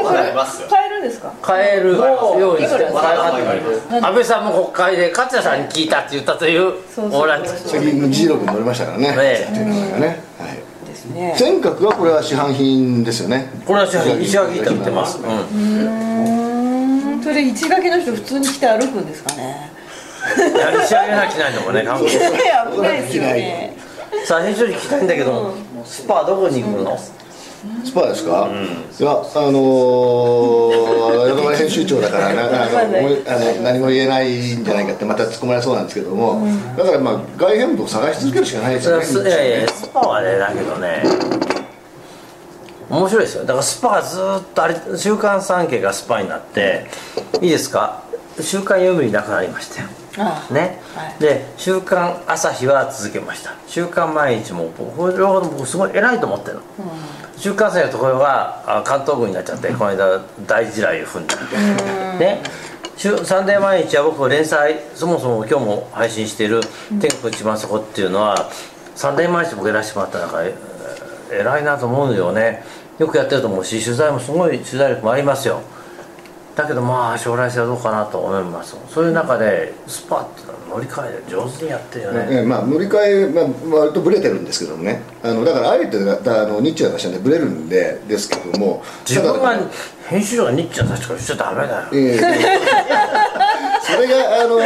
[0.01, 0.33] えこれ
[0.71, 1.33] 買えるんですか？
[1.43, 2.85] 買えるようにして。
[2.87, 7.51] 安倍さんも国会で勝田さんに聞いたって言ったというそうそうオーランチ。
[7.51, 9.47] 先に議事録に載りましたからね、え。
[9.49, 10.07] えっていうのがね、
[10.39, 10.63] はい
[10.99, 11.35] ですね。
[11.37, 13.51] 尖閣はこれは市販品ですよね。
[13.65, 13.97] これは石
[14.37, 15.31] 垣板売ってます、うん。
[17.13, 17.23] うん。
[17.23, 19.71] それ石垣の人普通に来て歩くんですかね。
[20.37, 22.17] いや石垣なきないのもね 韓国危
[22.83, 23.77] ないですよね。
[24.25, 26.99] さあ編集に聞きたいんだけど、スパはどこに行くの、
[27.85, 29.15] スパですか、いやあ
[29.51, 41.03] のー、横丸編集長だからなあの思いあの何も言えないんじゃないかってまた突っ込まれそうなんですけども、だからまあ外編部を探し続けるしかないですよねいやいやスパはねだけどね。
[42.91, 43.43] 面白いですよ。
[43.43, 46.87] だからスパがずーっとあれ「週刊産経」がスパになって
[47.43, 48.03] いいですか
[48.41, 49.89] 「週刊読売」なくなりましたよ
[50.51, 51.15] ね、はい。
[51.21, 56.63] で「週刊朝日」は続けました「週刊毎日」もこれ両方とも僕すごい偉いと思ってるの、
[57.37, 61.37] 週刊朝日のところがあ関東軍になっちゃってこの間大地雷を踏んだ。
[62.19, 62.43] ね。
[62.97, 66.61] 週サンデー毎日は僕連載そもそも今日も配信している
[67.01, 68.49] 「天国一番そこ」っていうのは
[68.97, 70.43] サンデー毎日僕やらせてもらった中
[71.31, 72.65] 偉いなと思うよね。
[72.99, 75.61] よくやってると思うし取材もすごい取材力もありますよ
[76.59, 78.77] だけどまあ将来性はどうかなと思います。
[78.89, 85.01] そういう中でスパッと乗り換えで上手にやってるよね、ええまあ、乗り換え、まあ、割とブレてるんですけどもね。
[85.23, 86.01] あのだからあえてあ
[86.47, 88.83] のニッチな会社でブレるんでですけども。
[89.07, 89.57] 自分が
[90.09, 91.89] 編集長がニッチな立ち方しちゃダメだよ。
[91.93, 92.19] ええ
[93.81, 94.61] それがあのう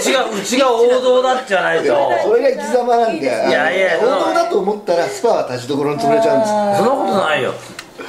[0.00, 1.84] ちがうちが王道だっじゃないと。
[2.24, 7.52] それが生き様なんでいやいや王道だと思ったらスパは立ちどころに潰れちゃうんですそんなことないよ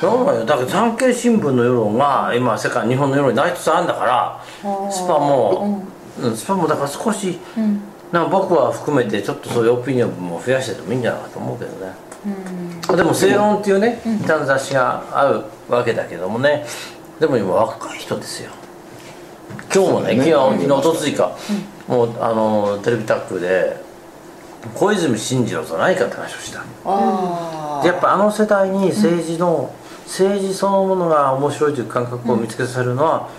[0.01, 5.85] そうなのよだから産経新聞の世論が今世界日本の世論になりつつあるんだからスパも、
[6.19, 7.37] うん、スパもだから少し、
[8.11, 11.93] なんか僕は含めてちょっとそういうオピニオンも増やしててもいいんじゃないかと思うけどね、
[12.97, 16.65] でも「正論」っていうね歌の雑誌があるわけだけどもね
[17.19, 18.49] でも今若い人ですよ。
[19.73, 21.37] 今日もね昨日昨日おとついか、
[21.87, 23.77] もうあのテレビタックで
[24.73, 26.63] 小泉進次郎と何かって話をした。
[27.85, 29.73] やっぱあの世代に政治の、
[30.11, 33.29] 政治そのものが面白いという感覚を見つけさせるのは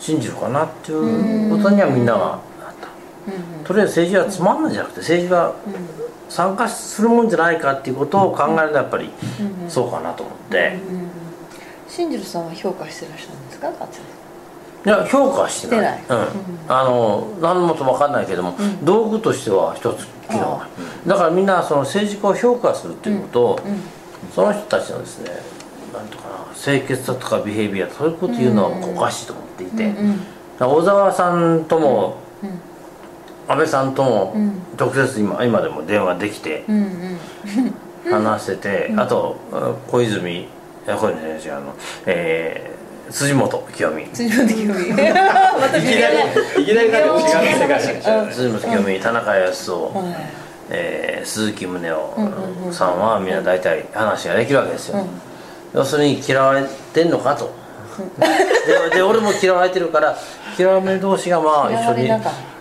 [0.00, 2.38] 信じるかなっていうことにはみんながなっ
[2.80, 5.54] た、とりあえず政治はつまんないんじゃなくて政治は
[6.30, 9.10] 参加するもんじゃないかっていうことを考えるのはやっぱり
[9.68, 10.78] そうかなと思って、
[11.88, 12.46] 新次郎さん。
[12.46, 13.46] は評価してらっしゃるん。
[13.48, 13.92] ですか勝
[14.86, 16.72] いや評価はしてないしてないうん。
[16.72, 18.12] あの何もと分かん。
[18.12, 20.62] ないけども、道具としては一つ機能
[21.06, 21.46] だからみん。
[21.46, 23.60] なその政治家を評価するっていうことを、
[24.34, 25.57] その人たちのですね
[25.92, 29.92] なんとかな清潔さとかビヘイビアそういうこと言うのはおかしいと思っていて、
[30.58, 32.16] 小沢さんとも、
[33.48, 34.34] 安倍さんとも
[34.78, 36.64] 直接今今でも電話できて
[38.10, 39.36] 話してて、あと
[39.88, 40.48] 小泉
[40.86, 41.74] 小泉先生あの、
[42.06, 42.78] えー
[43.10, 44.04] 辻元清美。
[44.08, 44.90] 辻本清美。
[44.92, 44.96] ま
[45.70, 47.20] たいきなりいきなりなんか違う
[47.58, 49.92] 世界辻元清美田中康夫、
[50.68, 55.06] えー鈴木宗男さんはみんな大体話ができるわけですよ、
[55.74, 57.50] 要するに嫌われてんのかと。
[58.90, 60.16] でで俺も嫌われてるから
[60.56, 62.10] 嫌われ同士がまあ一緒に。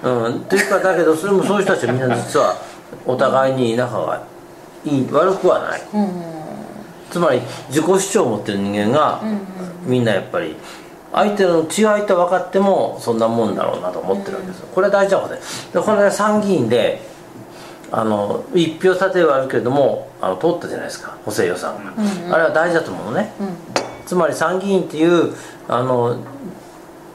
[0.03, 0.35] うん。
[0.37, 2.55] っていうかだけどそれもそういう人たちはみんな実は
[3.05, 4.23] お互いに仲が
[4.83, 5.81] いい悪くはない、
[7.11, 9.21] つまり自己主張を持ってる人間が、
[9.83, 10.55] みんなやっぱり
[11.11, 14.67] 相手の違いと分かってもそんなもんだろうなと思ってるわけですよ。
[14.73, 15.41] これは大事なことで。
[15.73, 17.01] でこれね参議院で
[17.91, 21.93] あの一票差ではあるけれどもあの通ったじゃないですか補正予算が、
[22.35, 23.31] あれは大事だと思うのね、
[24.05, 25.33] つまり参議院っていう
[25.67, 26.19] あの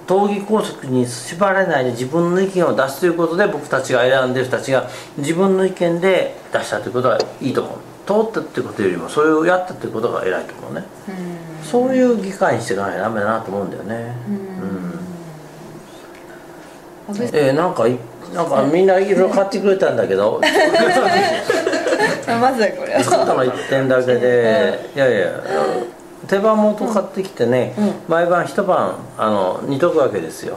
[0.07, 7.79] 党議拘束に縛られないで自分の意見を出すということで僕たちが選んでる人たちが自分の意見で出したということはいいと思う。
[8.05, 10.85] 通ったっていうことよりもそれをやったっていうことが偉いと思うね、
[11.63, 14.17] そういう議会にしていかないとダメだなと思うんだよね。
[17.09, 17.97] うん、えーなんかい
[18.35, 20.41] なんかみんないろいろ買ってくれたんだけど。
[22.41, 25.29] まずはこれ作ったの1点だけで、いやいや
[26.27, 27.75] 手羽元買ってきてね、
[28.09, 30.57] 毎晩一晩あの煮とくわけですよ、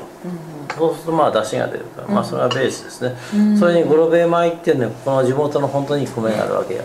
[0.77, 3.15] そうするとまあ出汁が出るから、まあそれはベースですね、
[3.59, 6.83] それにゴロベ米っていうねこの地元の本当に米があるわけよ、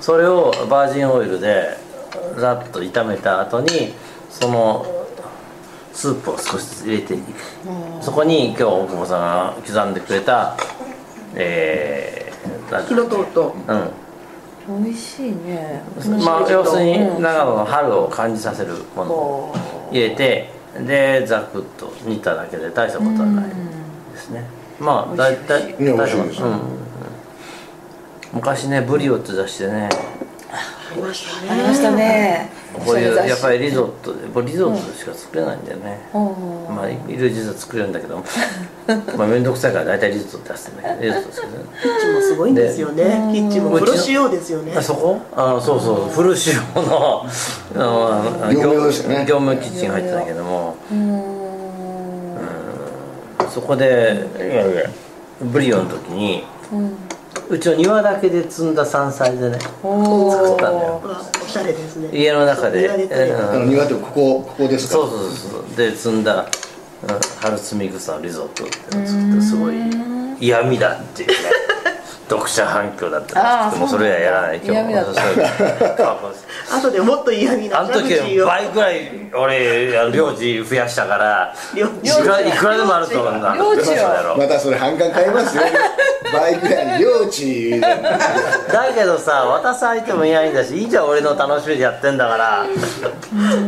[0.00, 1.76] それをバージンオイルで
[2.38, 3.94] ざっと炒めた後に
[4.30, 4.86] その
[5.92, 7.22] スープを少しずつ入れていく、
[8.00, 10.56] そこに今日大久保さんが刻んでくれた
[11.34, 13.54] えー、なんて火の通ると。
[13.68, 14.84] うん。
[14.84, 15.82] 美味しいね。
[16.24, 19.54] まあ要するに長野の春を感じさせるものを
[19.90, 23.50] 入れてでザクッと煮ただけで大したことはない
[24.12, 24.44] ですね。
[24.78, 26.42] まあ大体いや美味しいです。
[28.32, 29.88] 昔ねブリオって出してね
[30.92, 31.68] ありましたありね。
[31.68, 38.16] ましたねこういうやっぱりりリゾットでリゾットでしか作れないんだよね、まあいろいろ実は作れるんだけど
[39.16, 41.58] まあ面倒くさいから大体リゾット出してんだけどリゾットですけどね。
[41.82, 43.30] キッチンもすごいんですよね。
[43.32, 44.72] キッチンもプロ仕様ですよね。
[44.76, 45.20] あそこ？
[45.36, 46.14] あそうそう。
[46.14, 47.26] フル仕様の
[47.76, 49.26] あの業務用ですよね。
[49.28, 50.76] 業務キッチンが入ってたけども。
[50.90, 51.22] うん。
[53.50, 54.82] そこでいやいや
[55.42, 56.76] ブリオの時に、う
[57.58, 61.00] ちの庭だけで積んだ山菜でね作ったんだよ。
[61.04, 62.08] わおしゃれですね。
[62.12, 62.80] 家の中で。
[63.66, 64.94] 庭ってここここですか？
[64.94, 65.76] そうそうそう。
[65.76, 66.46] で積んだ、うん、
[67.40, 69.74] 春摘み草のリゾットっていうのを作ってすごい
[70.40, 71.34] 嫌味だっていうね
[72.32, 74.60] 読者反響だったらしくてもうそれはやらない。
[74.64, 75.20] 嫌味だった。
[75.20, 75.28] そ
[76.78, 81.90] う後でもっと嫌味なあの時は倍ぐらい俺領地増やしたから領い
[82.22, 85.62] くらいくらでもあると思うんだ領地をそうだろまたそれ反感買いますよ。
[86.32, 87.00] 倍ぐらい。
[87.00, 92.66] 領地だけどさ渡す相手もいないんだしいいじゃん俺の楽しみでやってんだから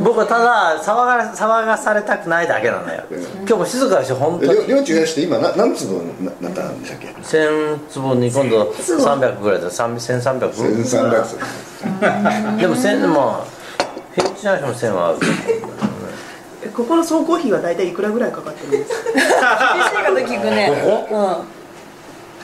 [0.03, 3.03] 僕はただ騒が騒がされたくないだけなのよ。
[3.41, 4.67] 今日も静かでしょ本当に。
[4.67, 9.69] 領地増やして今な何坪にななったんでしたっけ？1000坪に今度300ぐらいだ。
[9.71, 11.01] 1300 1300坪
[12.59, 13.47] でも1000まあ
[14.15, 15.09] 平地なしも1000は。
[15.09, 15.19] ある
[16.65, 19.75] えここの総工費は大体いくらぐらいかかってるんですか？
[19.75, 20.71] 厳しいこと聞くね。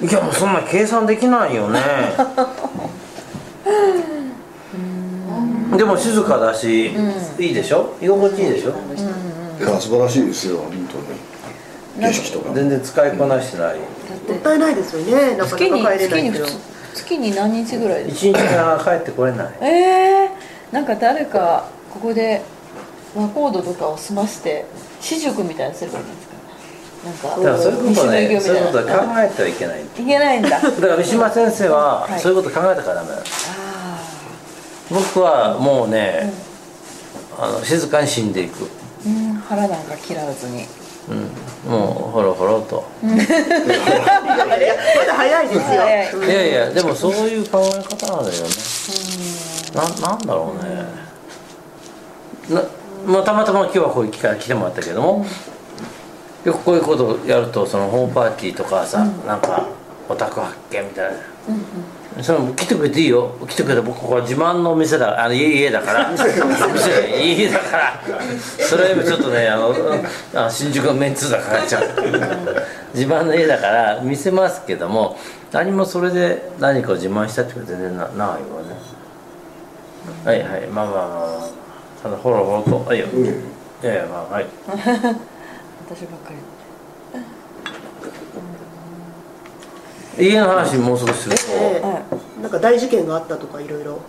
[0.00, 0.08] うん。
[0.08, 1.80] いやもうそんな計算できないよね。
[5.76, 6.86] でも静かだし、
[7.38, 7.94] いいでしょ？
[8.00, 12.10] 居心地いいでしょ、いや素晴らしいですよ本当に。
[12.12, 12.52] 景色とか。
[12.54, 13.76] 全然使いこなしてない
[14.28, 15.37] もったいないですよね。
[15.37, 16.46] なかなか月に帰れないけど。
[16.94, 19.46] 月に何日ぐらいです一日が帰ってこれない。
[19.46, 22.42] かえー、なんか誰かここで
[23.14, 24.64] 和コードとかを済まして
[25.00, 26.30] 私塾みたいにすればいいんですか？
[27.04, 28.28] なんかだからそういうことね。
[28.28, 29.83] 西そういうことは考えてはいけない。
[29.83, 30.50] いけないんだ。
[30.50, 32.20] だから三島先生ははい。
[32.20, 33.20] そういうこと考えたからダメなの。
[33.22, 33.24] あ
[34.90, 36.33] 僕はもうね、
[37.38, 38.68] あの静かに死んでいく、ー
[39.06, 40.66] うん腹なんか切らずに
[41.10, 43.24] うん、もうほろほろと、まだ
[45.14, 45.62] 早いですよ。
[45.62, 48.48] 早いやいやでもそういう考え方なんだよね。
[49.74, 50.70] ななんだろうね。
[52.54, 52.62] な、
[53.06, 55.26] まあ、たまたま今日はこういう機会来てもらったけども、
[56.44, 59.66] よくこういうことをやるとそのホームパーティーとかさ、なんか
[60.08, 61.18] オタク発見みたいな、
[62.22, 63.36] それも来てくれていいよ。
[63.48, 65.24] 来てくれて僕ここは自慢のお店だ。
[65.24, 66.10] あの家家だから。
[67.16, 68.00] 家だから。
[68.58, 69.74] それはちょっとねあの
[70.34, 71.82] あの新宿のメンツだからちゃう
[72.92, 75.16] 自慢の家だから見せますけども
[75.52, 78.40] 何もそれで何かを自慢したってことは全然なないわね。
[80.24, 80.66] はいはい。
[80.66, 82.02] まあまあまあまあ。
[82.02, 82.84] ただほろほろと。
[82.86, 84.46] はいよ、いやいやまあはい。
[84.66, 86.30] 私ばっか
[90.18, 91.82] 家の話もう少しするとえ
[92.42, 94.00] なんか大事件があったとかいろいろ。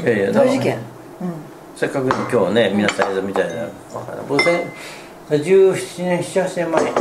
[0.00, 0.78] いやいや大事件？
[1.76, 4.72] せっかく今日ね皆さん映像みたいなわかんない僕ね
[5.30, 6.90] 17年78年前に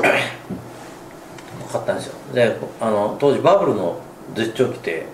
[1.71, 2.13] 買ったんですよ。
[2.34, 3.95] であの当時バブルの
[4.36, 5.05] 絶頂期で。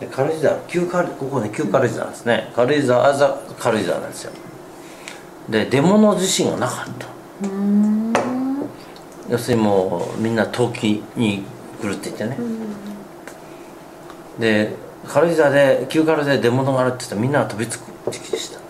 [0.00, 2.50] で軽井沢旧軽ここね旧軽井沢なんですね。
[2.56, 4.32] 軽井沢あざ軽井沢なんですよ。
[5.48, 7.06] でデモの地震がなかった。
[9.28, 11.44] 要するにもうみんな陶器に
[11.82, 12.38] 来るって言ってね、
[14.38, 14.74] で
[15.06, 18.60] 軽井沢で旧軽井沢で出物があるって言ったらみんなが飛びつく時期でした、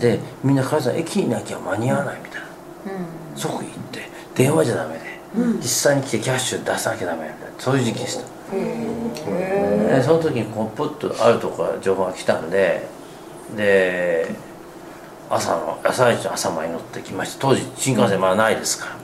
[0.00, 2.46] でみんな軽井沢駅にいなきゃ間に合わないみたいな、
[3.36, 5.00] 即行って電話じゃダメで、
[5.56, 7.54] 実際に来てキャッシュ出さなきゃダメみたいな。
[7.58, 8.22] そういう時期でした。
[8.52, 12.86] でその時にこうポッとあるとこから情報が来たんで
[13.56, 14.28] で
[15.28, 18.96] 朝の朝一の朝前に乗ってきまして当時新幹線まだないですか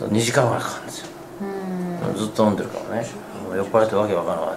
[0.00, 1.08] ら、2時間ぐらいかかるんですよ、
[2.16, 3.06] ずっと飲んでるからね。
[3.56, 4.56] 酔っ払ってわけわからなかっ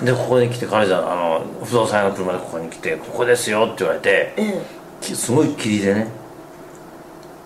[0.00, 4.34] た、でここに来て彼女はあの不動産屋の車でここに来て「ここですよ」って言われて、
[5.02, 6.08] すごい霧でね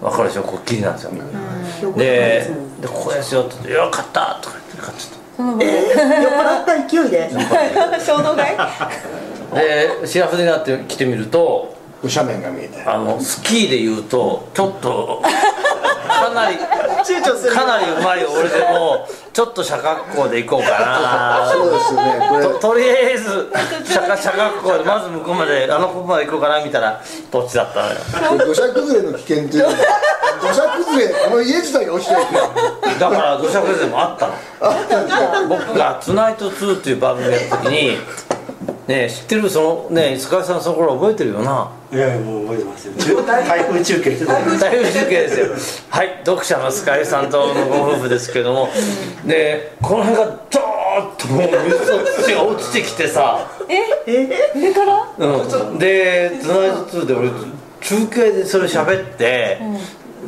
[0.00, 0.42] 分かるでしょ？
[0.42, 1.10] ここ霧なんですよ、
[1.92, 2.80] でですもん。
[2.80, 5.66] で「ここですよ」って言って「よかった」とか言って買っちゃっその場で。
[5.66, 7.30] 酔っ払った勢いで？
[8.04, 8.56] 衝動買い？
[8.56, 8.68] た
[9.60, 12.82] で幸せになって来てみると斜面が見えて。
[12.84, 15.22] あのスキーで言うとちょっと
[16.22, 17.54] かなり躊躇する。
[17.54, 21.50] かなりうまい俺でもちょっと斜学校で行こうかな。
[21.52, 23.50] そうですよねこととりあえず
[23.94, 28.46] 斜斜学校でまず向こうまであの子まで行こうかなみたいな土地だったのよ。
[28.46, 29.62] 土砂崩れの危険っていう。
[29.64, 29.74] のは
[30.40, 34.34] 土砂崩れあの家自体が落ちてるだから土砂崩れもあったの。
[35.48, 37.98] 僕が「ツナイト2」っていう番組やった時に
[38.86, 41.70] ねえ知ってるそのね塚井さんその頃覚えてるよな？
[41.92, 43.22] いやいやもう覚えてますよ。
[43.22, 44.42] 台風中継してた台
[44.78, 45.80] 風中継ですよ。
[45.90, 48.68] はい読者の塚井さんとのご夫婦ですけども。
[49.26, 51.48] でこの辺がドーッともう
[52.18, 53.48] 水が落ちてきてさ。
[54.06, 55.08] 上から？
[55.18, 57.30] うん、で「ツナイト2」で俺
[57.80, 59.58] 中継でそれ喋って、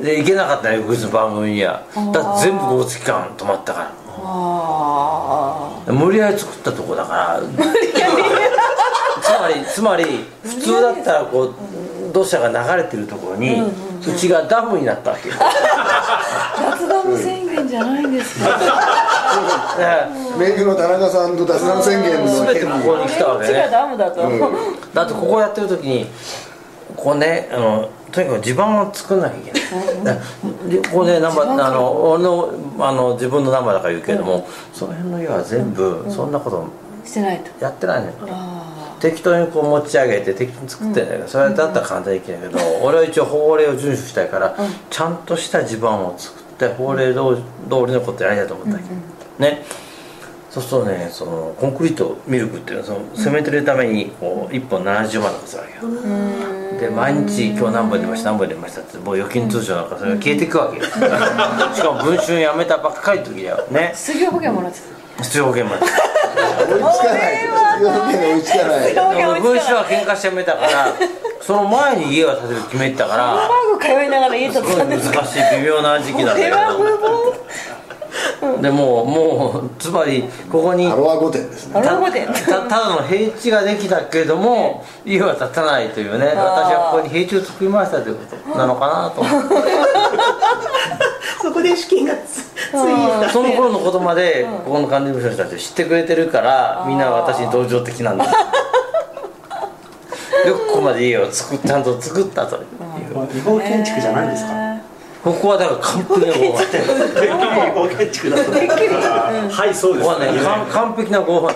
[0.02, 1.82] で行けなかったね翌日の番組には。
[2.12, 3.86] だ全部交通機関止まったから。
[3.86, 4.03] あ
[5.92, 7.42] 無理やり作ったとこだから。
[9.24, 10.04] つまりつまり
[10.42, 11.54] 普通だったらこう
[12.12, 15.38] 土砂が流れてるところにうちがダムになったわけ脱
[16.86, 18.50] ダム宣言じゃないんですか。
[19.78, 24.20] らメイクの田中さんと脱ダム宣言の全てここに来たわけうちがねダムだと、
[24.92, 26.06] だってここやってる時に
[26.96, 29.52] ここねあのとにかく地盤を作んなきゃいけ
[30.04, 36.68] ないでここねナンバーあの俺のあの自分のナンバーだから言うけれども、その辺の家は全部そんなこと
[37.04, 37.50] してないと。
[37.64, 44.56] やってないのよ、あ適当にこう持ち上げて適当に作ってんだけど、それだったら簡単にできないけど、俺は一応法令を遵守したいから、
[44.90, 49.64] ちゃんとした地盤を作って法令通り通りのことやりたいと思ったわけ、ね。
[50.50, 55.82] そうするとねそのコンクリートミルクっていうのはその攻めてるためにこう1本70万とかするわけよ、
[56.78, 58.30] で毎日今日何本出ました？
[58.30, 60.84] 何本出ましたってもう預金通帳なんかそれが消えていくわけよ。
[60.90, 60.90] し
[61.82, 63.64] かも文春やめたばっかりの時だよ。
[63.70, 63.90] ね。
[63.92, 64.78] あ失業保険もらって
[65.22, 65.92] 必要保険まで追い
[66.78, 67.36] つかない。
[67.74, 69.40] 失業保険が追いつかない。
[69.40, 70.92] 文春は喧嘩してやめたから
[71.40, 75.20] その前に家を建てる決めてたからハンバーグ通いながら家建てたんですか。
[75.22, 76.56] 難しい微妙な時期なんだけど
[78.60, 81.74] でもうもうつまりここにアロア御殿ですね。
[81.74, 81.82] た
[82.62, 86.26] ただの平地ができたけれども家は建たないというね。
[86.26, 86.36] 私
[86.72, 89.20] はここに平地を作りましたということなのかなと。
[89.20, 89.48] 思って
[91.42, 93.28] そこで資金がつついた。
[93.30, 98.30] その頃のことまでここの管理部署の人たち知ってくれてるからみんな私に同情的なん です
[100.48, 102.64] よくここまで家を作っちゃんと作ったという。
[103.32, 104.63] 日本建築じゃないんですか
[105.24, 106.58] ここはだから完璧な合法
[109.50, 111.50] はいそうですここはね完完璧な合法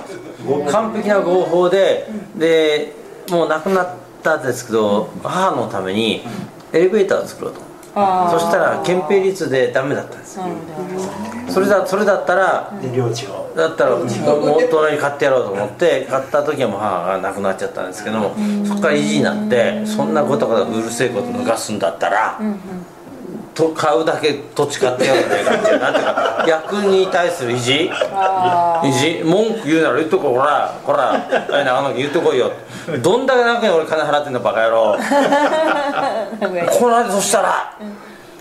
[0.70, 2.94] 完璧な合法でで
[3.30, 3.88] もう亡くなっ
[4.22, 6.26] たんですけど母のために
[6.72, 7.68] エレベーターを作ろうと。
[8.30, 10.38] そしたら憲兵率でダメだったんです
[11.48, 13.50] それだそれだったらで領地を。
[13.56, 14.08] だったらもう
[14.70, 22.38] 隣に買ってやろうと思って買った時はもう母が亡くなっちゃったんですけどもそこから意地になってそんなことがうるせえこと抜かすんだったら、
[23.58, 26.44] と買うだけ土地買ってやるんじゃないかっていうなんていうか。
[26.48, 27.90] 役に対する意地？
[27.92, 29.22] あ意地？
[29.24, 30.30] 文句言うなら言っとこう。
[30.34, 31.64] ほらほら。
[31.64, 32.52] 長野言っとこいよ。
[33.02, 34.96] どんだけ長野俺金払ってんのバカ野郎。
[36.70, 37.72] この間そしたら、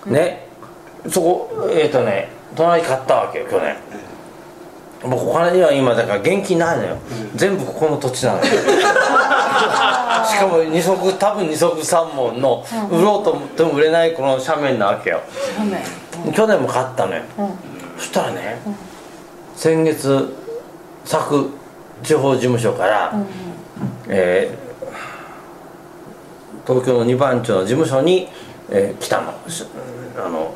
[0.06, 0.48] ね。
[1.10, 3.76] そこえっ、とね隣買ったわけよ去年
[5.04, 6.98] もうお金には今だから現金ないのよ、
[7.36, 8.46] 全部ここの土地なのよ。
[10.28, 15.22] しかも二足多分二足三門の売ろうと思っても売れないこの斜面なわけよ。
[16.34, 17.22] 去年も買ったのよ、
[17.98, 18.60] そしたらね、
[19.56, 20.34] 先月
[21.08, 21.50] 佐
[22.04, 23.14] 地方事務所から、
[24.08, 24.68] えー
[26.68, 28.28] 東京の二番町の事務所に、
[28.70, 29.34] えー来たの。
[29.48, 29.64] し
[30.18, 30.54] あの、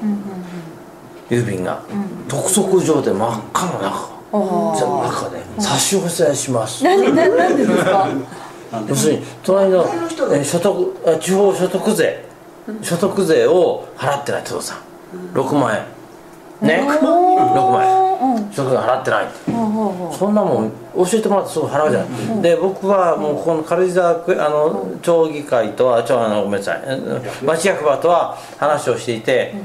[1.29, 1.81] 郵便が、
[2.27, 8.07] 督促状で真っ赤な中じゃあ中で差し押さえします、何何何でですか？
[8.87, 12.25] 要するに隣の、えー所得あ地方所得税。
[12.81, 14.77] 所得税を払ってない父さん
[15.37, 15.75] 6万
[16.61, 16.67] 円。
[16.67, 17.01] ね？6
[17.71, 18.51] 万円。
[18.53, 19.27] 所得税払ってない。
[20.17, 26.81] そんなもん教えてもらってすぐ払うじゃない、で僕はもうこの軽井沢区あの町議会とは町あのごめんなさい。
[26.85, 29.55] え町役場とは話をしていて、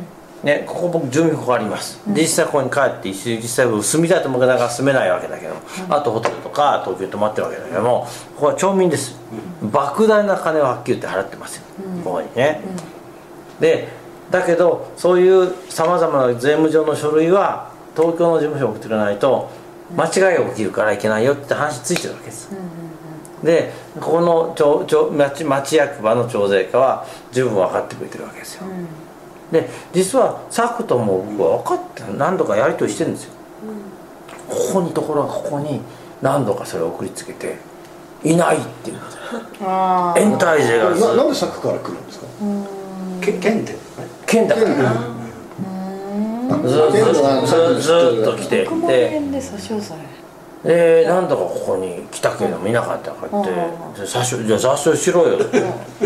[0.43, 8.07] ね、ここ僕住民ここあります、で実際ここに帰って実際僕住みたいと思うけどなかなか住めないわけだけども、あとホテルとか東京に泊まってるわけだけども
[8.37, 9.19] ここは町民です、
[9.63, 11.63] 莫大な金をはっきり言って払ってますよ、
[12.05, 12.61] ここにね、
[13.59, 13.89] で
[14.31, 19.51] だけどそういうさまざまな税務上の書類は東京の事務所に送ってくれないと
[19.97, 22.51] 間違いが起きるからいけないよって話ついてるわけです、
[23.43, 28.63] でここの町町町町役場の徴税課は十分分かってくれてるわけですよ、
[29.53, 33.31] で実は作とも僕は分かって何度かやり取りしてるんですよ、
[34.49, 35.81] ここにところがここに
[36.21, 37.57] 何度かそれを送りつけて
[38.25, 38.99] いないっていう
[39.63, 40.95] あ延滞税が。
[40.95, 42.27] ずななんで佐久から来るんですか？
[43.21, 43.73] け県で？
[43.73, 43.79] ね
[44.27, 44.67] 県だから。
[46.63, 46.83] ずずず
[47.81, 48.67] ずーっと来て。
[48.67, 50.17] 6万で円で差し押さえ。
[50.65, 53.51] で何度かここに来たけど見なかったからって
[54.01, 55.69] 「で雑誌じゃあ雑誌しろよ」って「いいよ
[56.01, 56.05] お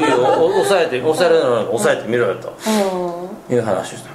[0.00, 2.52] 抑えて抑えられるのに抑えてみろよ」と。
[3.50, 4.10] いう話をした。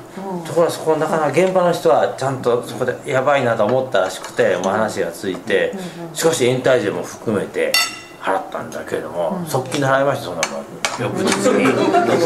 [0.45, 5.73] ところがそこなかなか現場の人はちゃんとそこでやばいなと思ったらしくて話がついて
[6.13, 7.71] しかし延滞税も含めて
[8.19, 10.65] 払ったんだけれども側近で払いましたそんなもん。
[10.99, 11.65] 翌日に。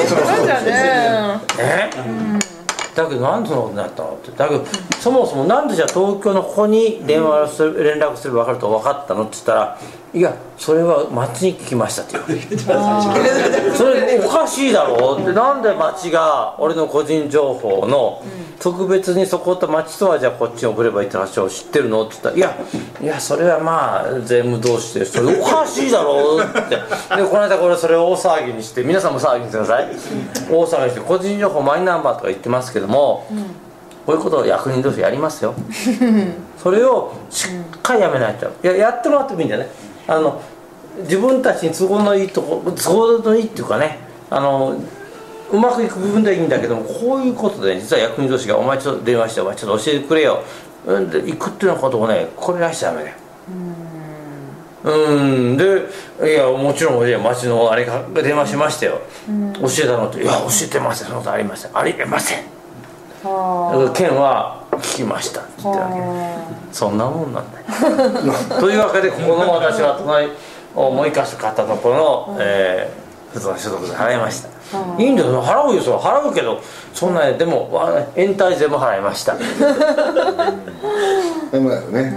[0.08, 0.72] そうだね
[1.60, 1.90] え、
[2.96, 4.32] だけどなんでそんなことになったのって。
[4.32, 4.66] だけど
[5.00, 9.78] そもそもなんでじゃあ東京のここに電話をする連絡すれば分かると分かったのって言ったら
[10.14, 12.58] いやそれは町に聞きましたって言われて
[13.76, 15.34] それおかしいだろうって。
[15.34, 18.24] なんで町が俺の個人情報の
[18.60, 22.58] 特別にそこと町とはじゃあこっちに送ればいいって話を知ってるのって言ったらいや
[23.02, 26.76] いやそれはまあ税務同士でそれおかしいだろうって。
[27.18, 29.88] でこの間これそれを大騒ぎにして皆さんも騒ぎにしてください。
[30.48, 33.26] 大騒ぎにして個人情報マイナンバーとか言ってますけども、
[34.06, 35.56] こういうことを役人同士やりますよ。
[36.62, 38.46] それをしっかりやめないと。
[38.46, 39.70] いややってもらってもいいんだよね
[40.08, 40.42] あの
[41.02, 44.00] 自分たちに都合のいいとこ都合のいいっていうかね
[44.30, 44.76] あの
[45.52, 50.42] うまくいく部分ではいいんだけどもこういうことで、実は役人同士が「お前ちょっと電話してお前ちょっと教えてくれよ」
[50.86, 53.16] うんで行くっていうようなことをねこれらしちゃダメだよ。
[54.86, 55.58] うん。
[55.58, 55.86] で
[56.24, 59.02] いやもちろん町のあれが電話しましたよ、
[59.62, 61.08] 教えたのって「いや教えてません。
[61.08, 61.72] そのことありません。
[61.78, 62.40] ありえません」
[63.94, 65.42] 県は聞きました。
[65.42, 67.60] って言ってるわけそんなもんなんだ。
[67.60, 70.30] よ というわけでここの私は隣
[70.76, 73.04] をもう一箇所買ったところの、えー
[73.34, 74.50] 不動産所得税払いました、
[75.02, 75.06] い。
[75.06, 75.98] いんだよ払うよそれ。
[75.98, 76.62] 払うけど
[76.94, 79.36] そんなでもわ延滞税も払いました。
[81.52, 82.14] でもだよね、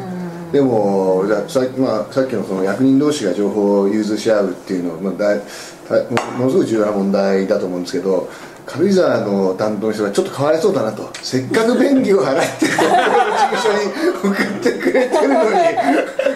[0.53, 5.41] でもじゃあさ,、まあ、さっきのその役人同士が情報を融通し合うっていうのは、まあ、だい
[5.89, 6.07] だい
[6.39, 8.29] ものすごい重要な問題だと思うんですけど
[8.67, 11.09] 軽井沢の担当の人がちょっとかわいそうだなと。
[11.23, 12.97] せっかく便宜を払って東京の
[13.33, 15.51] 事務所に送ってくれてるのに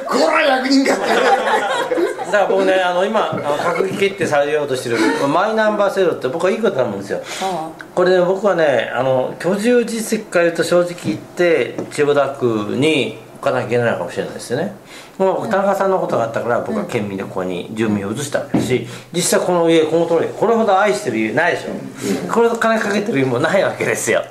[0.07, 1.07] こら役人かって
[2.27, 4.97] だから僕ねあの今あの閣議決定されようとしてる
[5.29, 7.21] マイナンバー制度って僕はいいことだと思うんですよ。
[7.43, 14.77] あこれね僕はねあの居住実績から言うと正直言って千代田区に置かなきゃいけないのかもしれないですよね
[15.21, 22.33] もう僕田中さんのことがあったから僕は県民でここに住民を移したわけだし実際この家この通りこれほど愛してる家ないでしょ。
[22.33, 24.23] これほど金かけてる家もないわけですよ。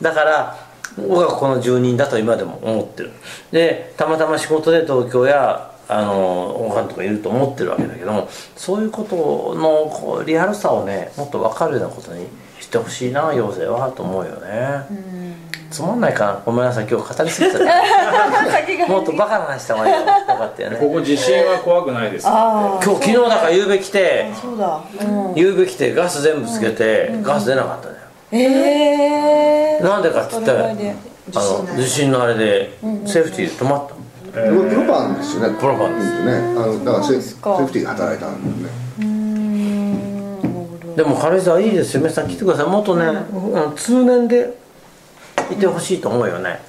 [0.00, 0.56] だから
[0.96, 3.10] 僕はここの住人だと今でも思ってる。
[3.50, 12.26] でたまたま仕事で東京やあのおかんとかいると思ってるわけだけどもそういうことのこうリアルさをねもっと分かるようなことに
[12.60, 16.42] してほしいな行政はと思うよねつまんないかな。
[16.46, 16.86] ごめんなさい。
[16.90, 17.58] 今日語りすぎた。
[18.88, 20.76] もっとバカな話した方がいいよよかったよね。
[20.78, 22.26] ここ地震は怖くないです。
[22.26, 24.80] あ今日昨日だから夕べ来てそうだ。
[25.00, 25.34] うん。
[25.34, 27.94] 夕べ来てガス全部つけてガス出なかったね。
[28.30, 33.94] ええなんでかって言ったらあの地震のあれでセーフティーで止まった。
[34.32, 35.54] プロパンですよね。
[35.58, 36.32] プロパンですうんとね。
[36.32, 38.70] あのだからセーフティーが働いたんでね。
[39.00, 40.36] うーん。
[40.36, 40.94] なるほど。
[40.96, 42.00] でも軽井沢いいですよ。
[42.00, 42.66] 皆さん来てください。
[42.66, 43.74] もっとね、うん。
[43.76, 44.50] 通年で
[45.52, 46.60] いてほしいと思うよね、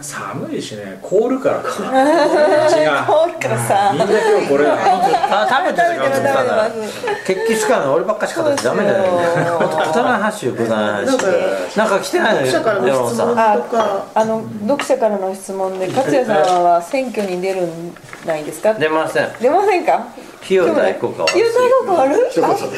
[0.00, 1.70] 寒いしね凍るからか。
[2.68, 3.04] 血が。
[3.06, 3.90] 凍るからさ。
[3.92, 4.74] みんな今日これだ。
[4.74, 9.04] あ 食べてる食べてる食べてます決起使うの俺ばっかしかだってダメだよ。
[9.04, 9.68] そう。
[9.68, 12.46] くだらない話よくだらなんか来てないのよ。
[12.46, 14.04] 記者からの質問とか。
[14.14, 17.94] あの読者からの質問で勝也さんは選挙に出るん
[18.26, 18.74] ないですか？
[18.74, 19.28] 出ません。
[19.40, 20.04] 出ませんか？
[20.42, 22.26] 費用対効果は費用対効果ある？
[22.30, 22.70] 一言であそう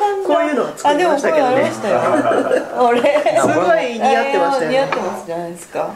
[0.00, 0.28] なんだ。
[0.28, 1.54] こういうのは作りあでもこれましたけどね。
[1.54, 2.00] ありましたよ
[2.84, 3.00] 俺
[3.40, 4.76] すごい似合ってましたよね。
[4.76, 5.90] 似合ってますじゃないですか。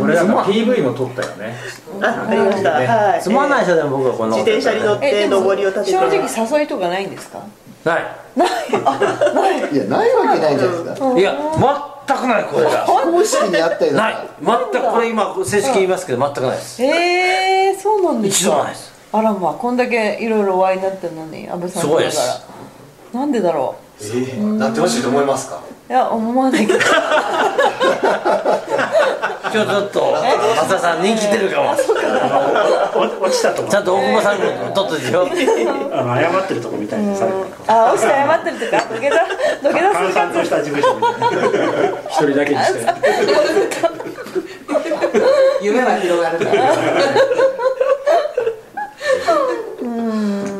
[0.00, 1.54] 俺なんか PV も撮ったよね。
[2.02, 2.70] あありました。
[2.72, 3.22] はい。
[3.22, 7.38] つまんない人でも僕はこの自転車に乗ってでも上りを立て正て直誘いとかないんですか？
[7.84, 8.02] ない。
[9.72, 9.76] い。
[9.76, 11.18] やないわけないじゃないですか。
[11.18, 11.34] いや
[12.06, 14.16] 全くないこれが公式にあったりだない。
[14.42, 16.82] 全くこれ今正式に言いますけど全くないです。
[16.82, 22.10] えー、そうなんです一度もかないですあらまあこんだけいろいろお会いになってるのに安倍さんから
[23.12, 25.56] なんでだろえー、なってほしいと思いますか？
[25.56, 26.78] ういや思わないけど。
[29.50, 30.12] 今日ちょっと
[30.56, 31.70] 松田さん人気出るかも。
[31.72, 31.80] 落
[33.34, 33.68] ちたとこ。
[33.70, 34.44] ちゃんと大久保さんも
[34.74, 35.26] 撮っといてよ。
[35.90, 37.32] あの謝ってるとこみたいにされ
[37.66, 38.82] あ落ちて謝ってるとか？
[38.92, 39.16] 土下座？
[39.62, 40.50] 土下座する感じ？
[40.50, 41.38] た事務所みたいな。
[42.08, 42.78] 一人だけにして。
[45.64, 46.38] 夢は広がる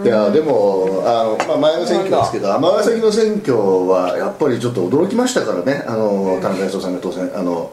[0.04, 3.56] いやでもあの、まあ、前の選挙ですけど尼崎の選挙
[3.88, 5.84] はやっぱりちょっと驚きましたからね。
[5.86, 7.70] あの田中康夫さんが当選あの、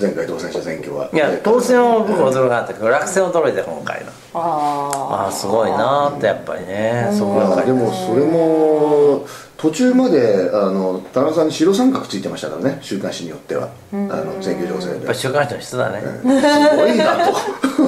[0.00, 1.10] 前回当選した選挙は。
[1.12, 4.90] いや当選は僕は驚かなかったけど落選は驚いた今回のあ
[5.24, 7.08] ああすごいなーってやっぱりね。
[7.12, 12.78] そこがいやでもそれも途中まであの田中さんに白三角ついてましたからね。
[12.80, 14.96] 週刊誌によっては、あの選挙情勢で。
[14.96, 17.32] やっぱり週刊誌の人だね、すごいなと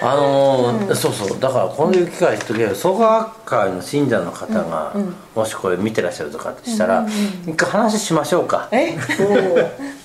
[0.00, 1.40] あのーそうそう。
[1.40, 4.94] だからこういう機会とけば創価学会の信者の方が、
[5.34, 7.06] もしこれ見てらっしゃるとかってしたら、
[7.46, 8.68] 一回話しましょうか。
[8.70, 8.96] あえ？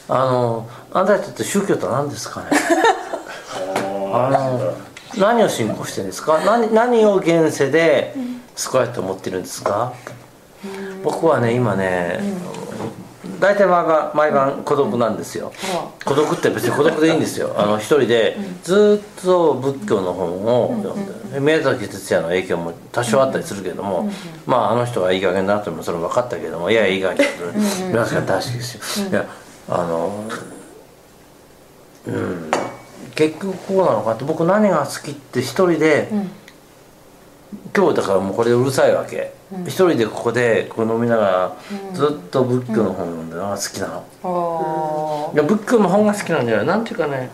[0.10, 2.48] あのあなたたちって宗教とは何ですかね？
[4.14, 4.74] あの
[5.18, 6.40] 何を信仰してるんですか？
[6.46, 8.16] 何何を現世で
[8.56, 9.94] 救われると思ってるんですか？
[11.04, 12.20] 僕はね今ね、
[13.44, 15.52] 大体毎晩毎晩孤独なんですよ、
[16.06, 17.54] 孤独って別に孤独でいいんですよ。
[17.60, 24.10] あの一人でずっと仏教の本を読んで、宮崎哲也の影響も多少あったりするけども、
[24.46, 27.30] まああの人はいい加減だなともそれ分かったけどもいやいい加減だと。
[27.92, 29.26] 宮崎は大好きですよ、いや
[29.68, 30.24] あの
[32.08, 32.52] うん。
[33.14, 36.08] 結局こうなのかって僕何が好きって一人で、
[37.76, 41.56] 今日だからもうこれでうるさいわけ、一人でここでこう飲みながら
[41.94, 47.30] ずっと仏教の本読んでるのが好きなの、あいや仏教の本が好きなんじゃないなんていうかね、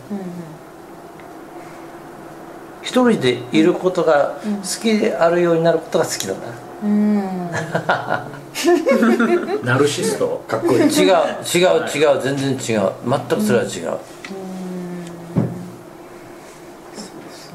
[2.82, 6.40] 一人でいることが好きであるようになることが好きなん。
[6.40, 6.50] だ、
[9.62, 10.42] ナルシスト？
[10.48, 12.92] かっこいい違う違う違う全然違う。
[13.06, 13.98] 全くそれは違う、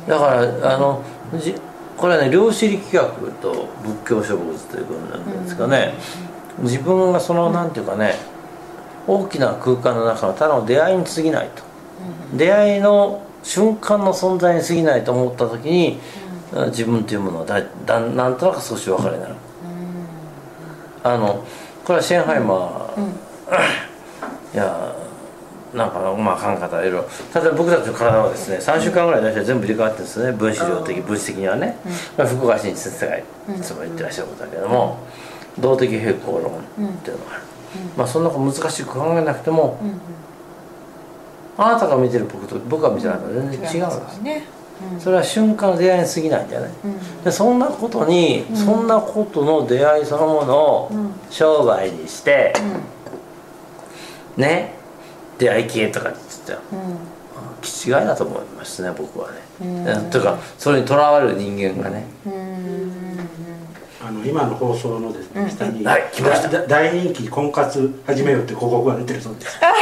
[0.07, 1.03] だからあの
[1.39, 1.55] じ
[1.98, 5.93] これはね量子力学と仏教植物ということなんですかね、
[6.60, 8.16] 自分がそのなんていうかね
[9.08, 11.64] 大きな空間の中のただの出会いに過ぎないと、
[12.36, 16.00] 出会いの瞬間の存在に過ぎないと思った時に、
[16.68, 19.36] 自分というものはだだなんとなく少しお分かりになる、
[21.04, 21.46] あの
[21.84, 24.95] これはシェンハイマー、いや
[25.76, 27.06] なんかまあ考え方いろいろ。
[27.34, 30.32] 例えば僕たちの体はですね3週間ぐらい大体全部入れ替わってるんですよね。
[30.32, 31.78] 分子量的分子的にはね、
[32.18, 33.24] まあ、福岡新先生がい
[33.62, 34.98] つも言ってらっしゃることだけども、
[35.60, 37.44] 動的平衡論っていうのがある、
[37.98, 39.78] まあそんなこと難しく考えなくても、
[41.58, 44.22] あなたが見てる僕と僕が見てなたは全然違うんです。
[44.22, 44.48] ね。
[45.00, 46.72] それは瞬間の出会いに過ぎないんじゃない、
[47.24, 50.92] でそんなことに、そんなことの出会いそのものを
[51.30, 52.54] 商売にして、
[54.36, 54.76] ね？
[55.38, 56.60] 出会い系とかって言ってたよ、
[57.62, 59.40] 気違いだと思いますね僕はね、
[60.12, 62.06] というかそれにとらわれる人間がね、
[64.06, 66.50] あの今の放送のですね、下に、はい来ました。
[66.50, 69.60] だ大人気婚活始めようって広告が出てるそうです。
[69.60, 69.74] 大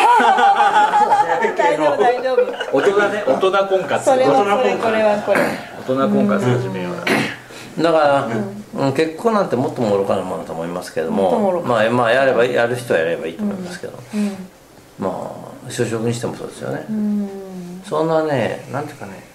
[1.77, 2.77] 丈夫大丈夫。
[2.77, 4.05] 大人ね 大人婚活。
[4.05, 5.41] それは大人これこれはこれ
[5.81, 8.29] 大人婚活始めようだから、
[8.87, 8.93] うん。
[8.93, 13.99] 結婚なんてもっとも愚かなものだと思いますけどもまあ、まあやればやる人はやればいいと思いますけど、
[14.99, 16.85] まあ就職にしてもそうですよね、
[17.85, 19.33] そんなねなんていうかね。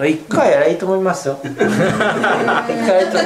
[0.00, 1.40] 一回やればいいと思いますよ。
[1.42, 1.66] 一回
[3.10, 3.18] と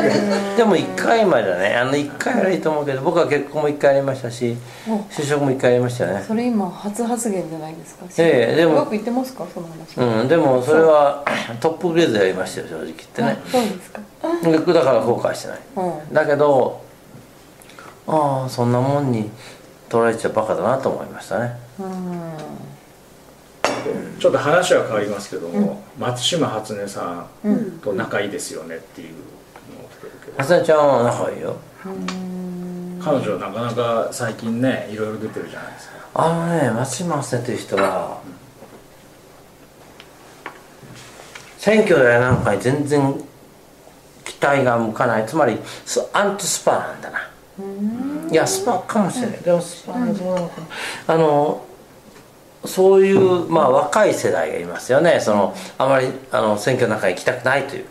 [0.57, 1.76] でも一回までだね。
[1.76, 4.57] あの一回やればいいと思うけど僕は結婚も一回やりましたし
[5.11, 6.24] 就職も一回やりましたよね。
[6.26, 8.07] それ今初発言じゃないですか。
[8.16, 8.72] ええでも。
[8.72, 9.47] うまくいってますか？
[9.53, 9.99] その話。
[9.99, 11.22] うんでもそれは
[11.61, 13.39] トップグレードでやりましたよ正直言ってね。
[13.51, 14.01] そうですか。
[14.72, 15.59] だから後悔してない。
[15.76, 16.14] うん。
[16.14, 16.80] だけど
[18.07, 19.30] ああそんなもんに
[19.93, 21.55] 取られちゃバカだなと思いましたね。
[24.18, 31.57] ちょっと話は変わりますけども、松島初音さんと仲いいですよねっていうのを聞くけど、浅井ちゃんは仲いいよ。
[33.05, 35.95] 彼女なかなか最近ねいろいろ出てるじゃないですか。
[36.14, 38.22] あのね松島先生という人は
[41.59, 43.22] 選挙やなんかに全然
[44.24, 45.26] 期待が向かない。
[45.26, 47.28] つまりスアンチスパなんだな
[48.33, 49.39] いやスパかもしれない。
[49.41, 50.66] でもスパはどうなのかな
[51.14, 51.64] あの
[52.64, 55.20] そういう、まあ、若い世代がいますよね。
[55.20, 57.85] そのあまりあの選挙の中に行きたくないという。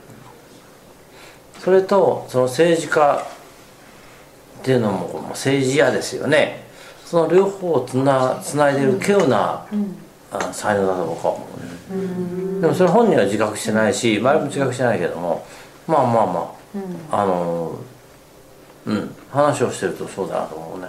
[1.60, 3.24] それとその政治家
[4.62, 6.66] っていうのももう政治家ですよね。
[7.06, 9.66] その両方をつなつないでる稀有な、
[10.32, 11.46] あ才能だと僕は思
[11.92, 11.96] う
[12.56, 12.62] ね。
[12.62, 15.46] でもそれ本人は自覚してないし周りも自覚してないけども
[15.88, 16.56] まあまあま
[17.12, 17.78] あ、あの
[18.86, 20.88] うん話をしてるとそうだなと思うね。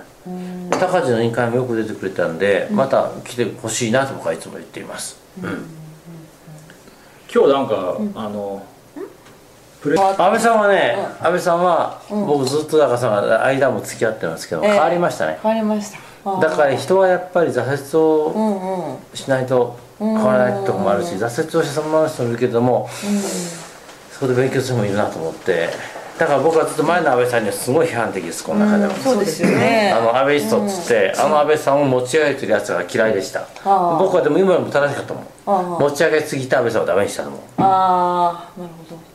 [0.71, 5.65] 高知の委員会もよく出てくれたんで、また来てほしいなと僕はいつも言っています、うん。
[7.33, 8.65] 今日なんか、あの
[9.81, 14.71] プレ安倍さんはね、安倍さんは、僕ずっとだからその間も付き合ってますけど、ええ。
[14.71, 15.39] 変わりましたね。
[15.43, 15.99] 変わりました。
[16.41, 22.89] だから人はやっぱり挫折うをんうんしないと変わらないとこもあるし、挫折をしてそのままの人もいるけども、
[24.13, 25.71] そこで勉強する人もいるなと思って
[26.19, 29.93] だから僕はずっと前の安倍さんにはすごい批判的ですこの中でも、そうですよね。
[29.93, 33.41] あの安倍人っつって、あの安倍さんを持ち上げてるやつが嫌いでした。
[33.41, 35.21] あー僕はでも今でも正しかったも
[35.79, 35.81] ん。
[35.81, 37.31] 持ち上げすぎた安倍さんをダメにしたの。
[37.31, 39.13] もああなるほど。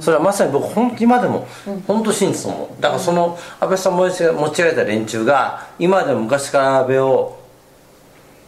[0.00, 1.46] それはまさに僕本当今でも
[1.86, 2.82] 本当真実思う。
[2.82, 7.36] だからその安倍さん持ち上げた連中が今でも昔から安倍を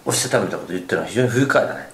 [0.05, 1.88] 押してたみたいなこと言ってるのは非常に不愉快だね、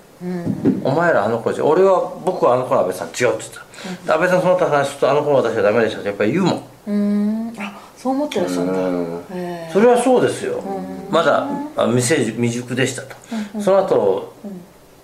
[0.82, 3.44] お前らあの子じゃ俺は僕はあの頃安倍さん違うって
[3.84, 6.54] 言ってた、安倍さんその他話するとあの頃私はダメでしたってやっぱり言うもん。
[6.86, 7.54] うーん。
[7.58, 9.36] あそう思ってらっしゃるんだ。
[9.36, 10.62] へそれはそうですよ、
[11.10, 13.16] まだあ未成熟未熟でしたと、
[13.60, 14.34] その後、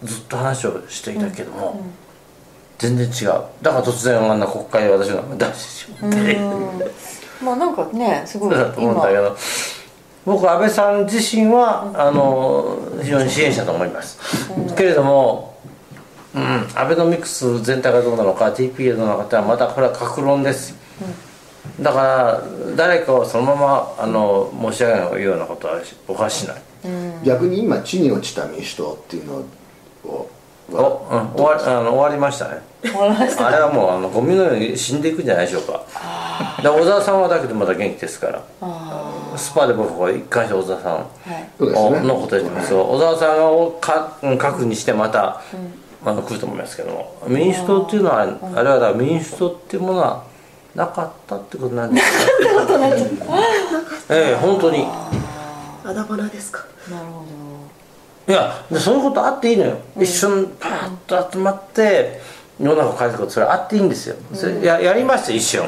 [0.03, 1.81] ずっと話をしていたけども、
[2.79, 3.43] 全然違う。
[3.62, 6.37] だから突然あんな国会で私の名前出してしまって、え
[7.43, 9.37] まあなんかねすごいそうだと思うんだけど
[10.25, 14.18] 僕安倍さん自身は、あの非常に支援者と思います、
[14.77, 15.59] けれども、
[16.35, 20.75] うん、アベノミクス全体がどうなのか TPA どうなのかってのはまたこれは格論です、
[21.81, 22.43] だから
[22.77, 26.62] 誰かをそのままあの申し上げるようなことは僕はしない、
[27.25, 29.43] 逆に今地に落ちた民主党っていうの
[30.05, 30.29] を
[30.73, 32.62] お、うん、終わりあの終わりましたね。
[32.83, 33.49] 終わりました。
[33.49, 35.83] あれはもうあのゴミのように死んでいくんじゃないでしょうか。
[36.62, 38.45] で小沢さんはだけどまだ元気ですから。
[38.61, 39.09] あ
[39.41, 42.82] スパで僕は一貫して小沢さんあはいのこと言ってますよ。
[42.84, 45.41] 小沢さんをかうん核にしてまた、
[46.05, 47.16] あの来ると思いますけども。
[47.26, 50.22] 民主党っていうのはあれはだから民主党っていうものは
[50.74, 52.07] なかったってことなんです
[53.18, 53.24] か？
[54.14, 54.86] ええ本当に。
[55.84, 56.61] あだ花ですか。
[56.91, 57.24] なるほ
[58.28, 62.20] いやでそういうことあっていいのよ、一瞬パーッと集まって
[62.61, 65.64] 世の中を変えていくことそれあっていいんですよ、それややりましたよ一瞬、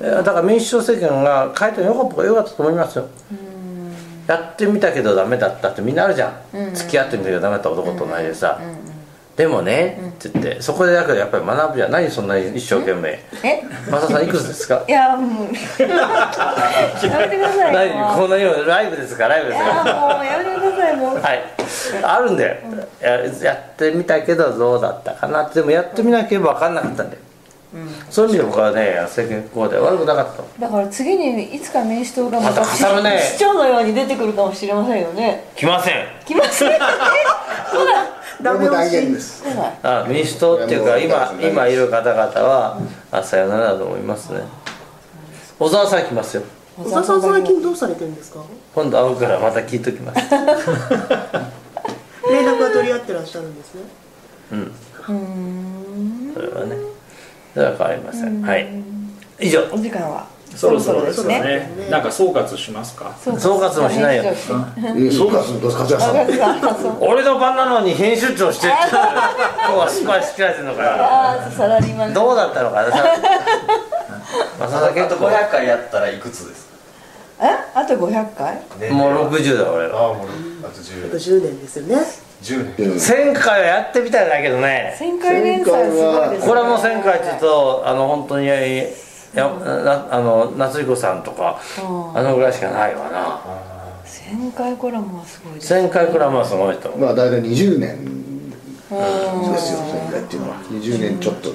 [0.00, 3.08] えだから民主党政権が変えてもよかったよかったと思いますよ、
[4.26, 8.60] やってみたけどダメだったってみんなあるじゃん、付き合ってみたけどダメだった男と同じでさ、
[9.36, 11.90] でもね、って言ってそこでだけどやっぱり学ぶじゃん。
[11.90, 13.18] 何そんなに一生懸命。
[13.42, 13.62] え？
[13.90, 14.84] マサさんいくつですか？
[14.86, 15.46] いやもう。
[15.46, 17.94] やめてくださいよ。
[17.96, 18.16] 何？
[18.16, 19.28] こんな今ライブですか？
[19.28, 19.72] ライブですか？
[20.16, 21.16] もうやめてくださいもう。
[21.16, 21.42] はい。
[22.02, 22.56] あるんだよ、
[23.00, 25.54] ややってみたけどどうだったかなって。
[25.60, 27.21] でもやってみなければ分かんなかったんだよ、
[28.10, 30.42] そういう意味で僕はね政権公で悪くなかった。
[30.42, 33.18] のだから次にいつか民主党がまた挟むね。
[33.34, 35.44] 市長のように出てくるかもしれませんよね。
[35.56, 35.94] 来ません
[36.26, 36.68] 来ません。
[36.70, 39.42] ねほらこれも断言です。
[39.82, 42.78] あ民主党っていうか今今いる方々は
[43.10, 44.40] あさよならだと思いますね。
[45.58, 46.42] 小沢さん来ますよ。
[46.76, 48.40] 小沢さん最近どうされてるんですか？
[48.74, 50.20] 今度会うからまた聞いときます。
[52.30, 53.82] 連絡は取り合ってらっしゃるんですね。
[56.34, 56.76] それはね
[57.54, 58.42] それは変わりません。
[58.42, 58.68] はい。
[59.40, 59.60] 以上。
[59.72, 60.26] お時間は。
[60.54, 61.40] そろそろですね。
[61.40, 61.88] ね。
[61.90, 63.14] なんか総括しますか？
[63.18, 64.24] 総括もしないよ。
[64.24, 66.98] えーそうかそうか勝谷さん。
[67.00, 72.12] 俺の番なのに編集長してって今日はスパイス切られてんのかよああサラリーマン。
[72.14, 72.90] どうだったのかな
[74.60, 76.66] まさだけあと500回やったらいくつです
[77.38, 77.46] か？
[77.46, 77.48] え？
[77.74, 78.56] あと500回？
[78.92, 80.26] もう60だ俺あもう
[80.60, 81.96] あとあと10 10年ですよね
[82.42, 82.88] 10年。
[82.90, 84.96] うん1000回はやってみたいんだけどね。
[84.98, 86.48] 1000回連載すごいですね。
[86.48, 88.54] これも1000回ちょっとあの本当にや
[89.34, 92.18] なあの夏彦さんとかうん。
[92.18, 93.40] あのぐらいしかないわな。
[94.04, 97.94] 1000回コラムはすごいです1000回くらいはすごいとまあ大体20年。
[97.96, 99.52] うん。
[99.52, 100.56] ですよ前回っていうのは。
[100.70, 101.50] 20年ちょっと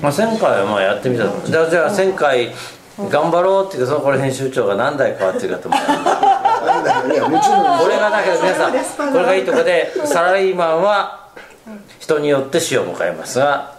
[0.00, 2.50] まあ、1000回はまあやってみたとじゃあじゃあ1000回
[3.10, 5.80] 頑張ろうっていうかそのこれ編集長が何台変わってるかと思う
[6.82, 8.72] いやもちろんこれがだけど皆さん
[9.12, 11.28] これがいいとこでサラリーマンは
[11.98, 13.74] 人によって死を迎えますが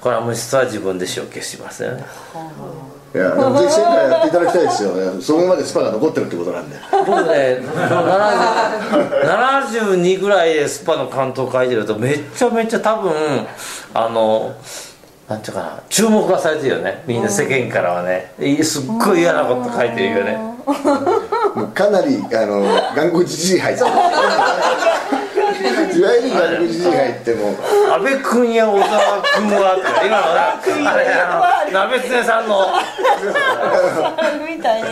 [0.00, 2.04] コラム室は自分で死を消しますよね。
[3.12, 5.20] いやでもぜひ1000回やっていただきたいですよ。
[5.20, 6.76] そこまでスパが残ってるってことなんで。
[6.92, 13.12] 僕ね70 72ぐらいでスパの関東書いてるとめっちゃめちゃ多分
[13.94, 14.54] あの
[15.28, 17.02] なんていうかな注目がされてるよね。
[17.06, 18.32] みんな世間からはね。
[18.38, 20.38] いすっごい嫌なこと書いてるよね
[21.74, 22.62] かなりあの
[22.94, 25.19] 頑固じじい入ってる。
[25.60, 27.56] いわゆるっても。
[27.92, 30.40] 安倍君や小沢君はって今のね
[30.88, 32.66] あれあの鍋つねさんの。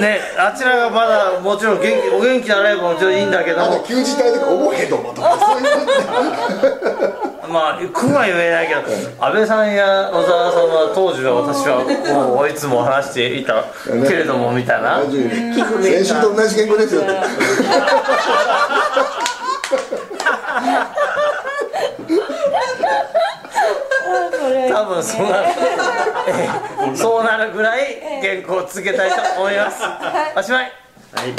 [0.01, 3.81] ねあちらがまだもちろん元気お元気であればもちろんいいんだけども。
[3.87, 5.93] 旧字体とか思えどもとかそういうこ
[7.45, 8.81] とまあ君は言えないけど
[9.25, 11.79] 安倍さんや小沢さんは当時は私は
[12.29, 13.65] もういつも話していた
[14.07, 15.01] けれどもみたいな。
[15.83, 17.03] 先週と同じ言語ですよ
[24.49, 24.71] れ。
[24.71, 25.49] 多分そうなる、
[26.29, 26.49] え
[26.93, 29.83] え、そうなるぐらい原稿を続けたいと思います、
[30.37, 30.73] おしまい、
[31.15, 31.35] はい。